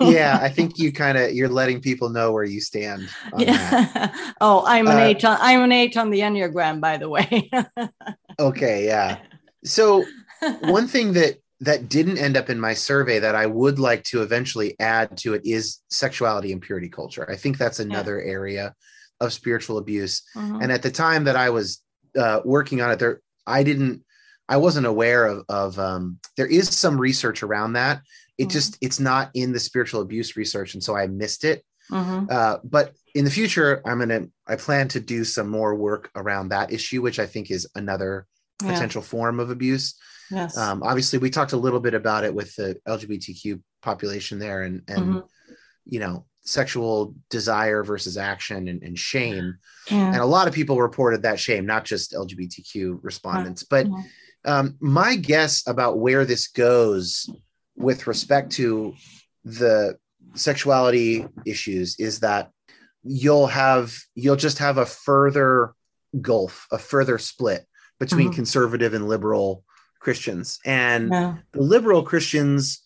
[0.00, 4.14] yeah i think you kind of you're letting people know where you stand on yeah.
[4.40, 5.24] Oh, I'm an Uh, eight.
[5.24, 7.50] On, I'm an eight on the enneagram, by the way.
[8.38, 9.18] okay yeah
[9.64, 10.04] so
[10.60, 14.22] one thing that that didn't end up in my survey that I would like to
[14.22, 17.28] eventually add to it is sexuality and purity culture.
[17.28, 18.74] I think that's another area
[19.20, 20.22] of spiritual abuse.
[20.36, 20.62] Mhm.
[20.62, 21.82] And at the time that I was
[22.16, 24.04] uh, working on it, there I didn't
[24.48, 28.02] I wasn't aware of of um, there is some research around that.
[28.38, 28.50] It Mhm.
[28.50, 31.64] just it's not in the spiritual abuse research, and so I missed it.
[31.90, 32.30] Mhm.
[32.30, 36.48] Uh, but in the future, I'm gonna I plan to do some more work around
[36.50, 38.26] that issue, which I think is another
[38.62, 38.72] Yeah.
[38.72, 39.94] potential form of abuse.
[40.30, 40.56] Yes.
[40.56, 44.82] Um, obviously, we talked a little bit about it with the LGBTQ population there, and
[44.88, 45.28] and Mhm.
[45.84, 49.58] you know sexual desire versus action and, and shame.
[49.90, 50.06] Yeah.
[50.12, 53.64] And a lot of people reported that shame, not just LGBTQ respondents.
[53.64, 54.02] But Yeah.
[54.46, 57.28] um, my guess about where this goes
[57.76, 58.94] with respect to
[59.44, 59.98] the
[60.34, 62.50] sexuality issues is that
[63.02, 65.74] you'll have you'll just have a further
[66.20, 67.66] gulf, a further split
[68.00, 68.34] between Mhm.
[68.36, 69.64] conservative and liberal
[69.98, 70.58] Christians.
[70.64, 71.36] And Yeah.
[71.52, 72.82] the liberal Christians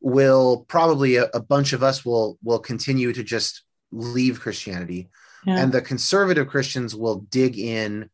[0.00, 5.10] will probably a, a bunch of us will will continue to just leave Christianity,
[5.46, 5.58] Yeah.
[5.62, 8.10] and the conservative Christians will dig in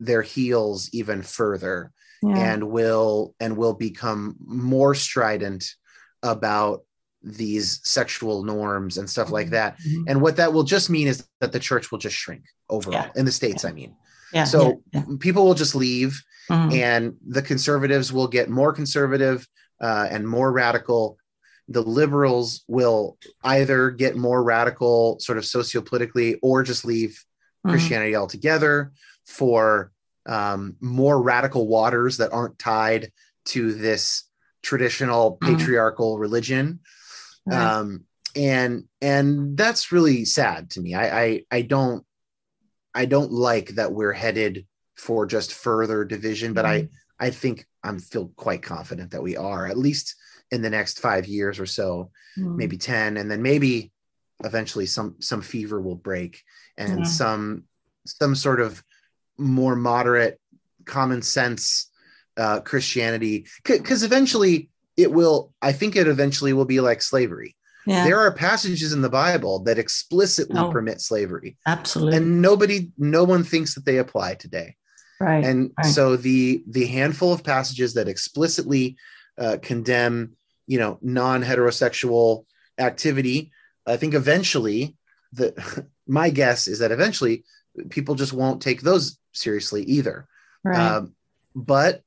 [0.00, 1.92] their heels even further
[2.22, 2.36] yeah.
[2.52, 5.64] and will and will become more strident
[6.22, 6.84] about
[7.22, 9.76] these sexual norms and stuff like that.
[9.80, 10.04] Mhm.
[10.08, 13.10] And what that will just mean is that the church will just shrink overall Yeah.
[13.16, 13.64] in the states.
[13.64, 13.94] I mean,
[14.32, 14.44] yeah.
[14.44, 16.72] so yeah, people will just leave Mhm.
[16.72, 19.46] and the conservatives will get more conservative
[19.80, 21.18] uh, and more radical.
[21.68, 27.22] The liberals will either get more radical, sort of sociopolitically, or just leave
[27.64, 27.70] Mhm.
[27.70, 28.92] Christianity altogether
[29.26, 29.92] for
[30.26, 33.12] um, more radical waters that aren't tied
[33.46, 34.24] to this
[34.62, 35.46] traditional Mhm.
[35.58, 36.80] patriarchal religion.
[37.46, 37.56] Right.
[37.58, 38.04] Um,
[38.36, 40.94] and and that's really sad to me.
[40.94, 42.04] I, I I don't
[42.94, 44.66] I don't like that we're headed
[44.98, 46.88] for just further division, but I
[47.20, 50.14] I think I'm feel quite confident that we are at least
[50.50, 52.56] in the next five years or so, Mhm.
[52.56, 53.92] maybe ten, and then maybe
[54.44, 56.42] eventually some some fever will break
[56.76, 57.04] and Yeah.
[57.04, 57.64] some
[58.06, 58.82] some sort of
[59.38, 60.40] more moderate,
[60.84, 61.90] common sense
[62.36, 65.52] uh, Christianity, because eventually it will.
[65.62, 67.56] I think it eventually will be like slavery.
[67.86, 68.04] yeah.
[68.04, 70.70] There are passages in the Bible that explicitly Oh.
[70.70, 72.16] permit slavery, Absolutely.
[72.16, 74.76] and nobody, no one thinks that they apply today
[75.20, 75.44] right.
[75.44, 75.86] and right.
[75.86, 78.96] so the the handful of passages that explicitly
[79.38, 82.44] uh, condemn you know non-heterosexual
[82.78, 83.50] activity
[83.86, 84.96] i think eventually
[85.32, 85.54] the
[86.06, 87.44] my guess is that eventually
[87.90, 90.26] people just won't take those seriously either
[90.64, 90.78] right.
[90.78, 91.14] um,
[91.54, 92.02] but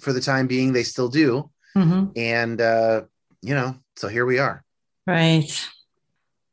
[0.00, 2.12] for the time being they still do Mhm.
[2.16, 3.02] and uh,
[3.42, 4.62] you know so here we are
[5.06, 5.68] Right.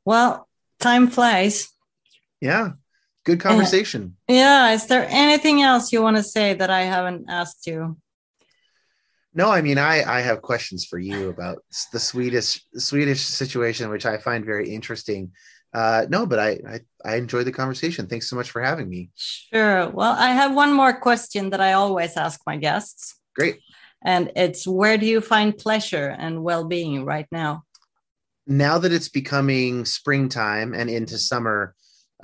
[0.03, 0.47] Well,
[0.79, 1.69] time flies.
[2.41, 2.71] yeah
[3.23, 4.71] good conversation Yeah.
[4.73, 7.97] Is there anything else you want to say that I haven't asked you?
[9.33, 11.63] No, I mean, I I have questions for you about
[11.93, 15.31] the Swedish Swedish situation, which I find very interesting.
[15.73, 18.07] Uh, no, but I, I I enjoyed the conversation.
[18.07, 19.09] Thanks so much for having me.
[19.15, 19.89] Sure.
[19.89, 23.59] Well, I have one more question that I always ask my guests, Great.
[24.03, 27.63] and it's where do you find pleasure and well being right now?
[28.47, 31.73] Now that it's becoming springtime and into summer,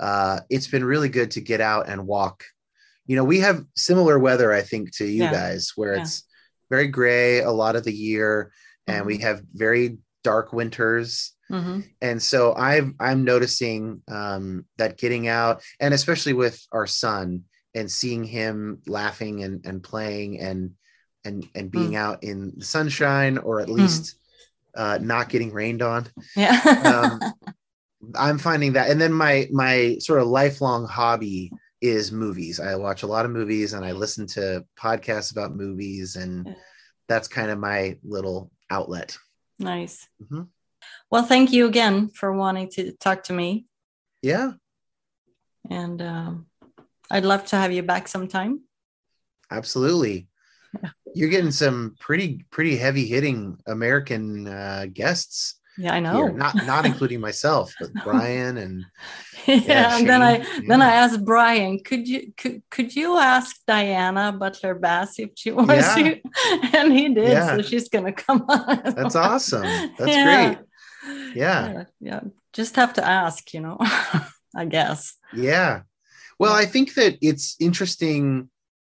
[0.00, 2.44] uh, it's been really good to get out and walk.
[3.06, 5.32] You know, we have similar weather, I think, to you Yeah.
[5.32, 6.02] guys, where Yeah.
[6.02, 6.24] it's
[6.70, 8.52] very gray a lot of the year,
[8.86, 9.22] and we Mhm.
[9.22, 11.32] have very dark winters.
[11.50, 11.82] Mhm.
[12.02, 17.44] and so i've i'm noticing um that getting out and especially with our son
[17.74, 20.72] and seeing him laughing and and playing and
[21.24, 24.16] and and being out in the sunshine or at least
[24.76, 26.60] uh not getting rained on Yeah.
[26.84, 27.32] um
[28.14, 33.02] i'm finding that and then my my sort of lifelong hobby is movies i watch
[33.02, 36.54] a lot of movies and i listen to podcasts about movies and
[37.08, 39.16] that's kind of my little outlet
[39.58, 40.08] nice.
[40.22, 40.48] Mhm.
[41.10, 43.66] Well, thank you again for wanting to talk to me,
[44.22, 44.52] yeah
[45.70, 46.46] and um,
[47.10, 48.62] I'd love to have you back sometime.
[49.50, 50.28] Absolutely.
[51.14, 56.16] You're getting some pretty pretty heavy hitting American uh, guests Yeah, I know.
[56.26, 56.32] here.
[56.32, 58.84] Not not including myself, but Brian and
[59.46, 63.16] yeah, Yeah, and then I Shane, then I asked Brian, could you could could you
[63.16, 65.94] ask Diana Butler Bass if she wants Yeah.
[65.94, 66.20] to?
[66.78, 67.56] And he did, Yeah.
[67.56, 68.82] so she's gonna come on.
[68.96, 69.62] That's awesome.
[69.98, 70.24] That's Yeah.
[70.54, 70.58] great.
[71.34, 71.72] Yeah.
[71.72, 72.20] yeah, yeah.
[72.52, 73.78] Just have to ask, you know.
[74.56, 75.14] I guess.
[75.34, 75.82] yeah.
[76.40, 78.48] Well, I think that it's interesting.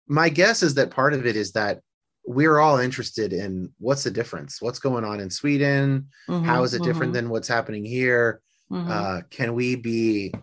[0.08, 1.80] My guess is that part of it is that
[2.26, 6.74] we're all interested in what's the difference, what's going on in Sweden, mm-hmm, how is
[6.74, 7.24] it different mm-hmm.
[7.24, 8.40] than what's happening here.
[8.70, 8.90] than?
[8.90, 10.34] uh, can we be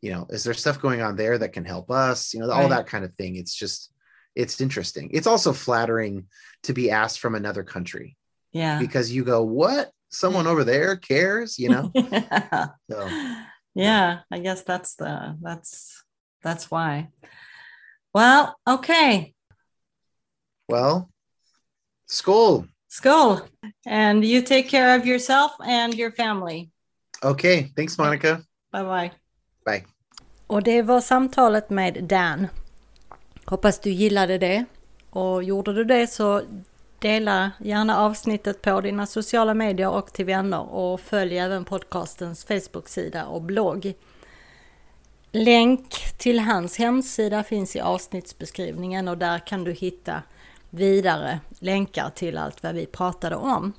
[0.00, 2.32] you know is there stuff going on there that can help us?
[2.32, 2.70] You know all Right.
[2.70, 3.36] that kind of thing.
[3.36, 3.92] It's just
[4.36, 5.10] it's interesting.
[5.12, 6.26] It's also flattering
[6.64, 8.16] to be asked from another country.
[8.52, 8.78] Yeah.
[8.78, 9.90] because you go what?
[10.10, 11.90] Someone over there cares you know?
[11.94, 12.68] Yeah.
[12.88, 13.08] so
[13.74, 16.04] yeah i guess that's the that's
[16.44, 17.08] that's why.
[18.12, 19.34] Well okay.
[20.68, 21.10] Well
[22.06, 23.40] school skull
[23.86, 26.70] and you take care of yourself and your family.
[27.22, 28.40] Okay thanks monica.
[28.72, 29.10] Bye bye
[29.64, 29.84] bye.
[30.46, 32.46] Och det var samtalet med Dan.
[33.44, 34.64] Hoppas du gillade det.
[35.10, 36.42] Och gjorde du det så
[36.98, 40.74] Dela gärna avsnittet på dina sociala medier och till vänner.
[40.74, 43.94] Och följ även podcastens Facebook-sida och blogg.
[45.32, 50.22] Länk till hans hemsida finns i avsnittsbeskrivningen och där kan du hitta
[50.74, 53.72] vidare länkar till allt vad vi pratade om.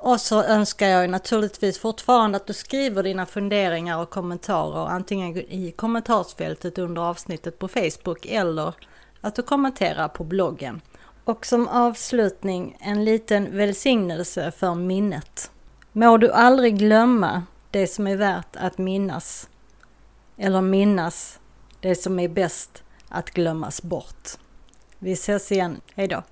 [0.00, 5.74] Och så önskar jag naturligtvis fortfarande att du skriver dina funderingar och kommentarer antingen i
[5.76, 8.74] kommentarsfältet under avsnittet på Facebook eller
[9.20, 10.80] att du kommenterar på bloggen.
[11.24, 15.50] Och som avslutning en liten välsignelse för minnet.
[15.92, 19.48] Må du aldrig glömma det som är värt att minnas.
[20.36, 21.38] Eller minnas
[21.80, 24.28] det som är bäst att glömmas bort.
[25.02, 25.80] Vi ses igen.
[25.94, 26.22] Hej då.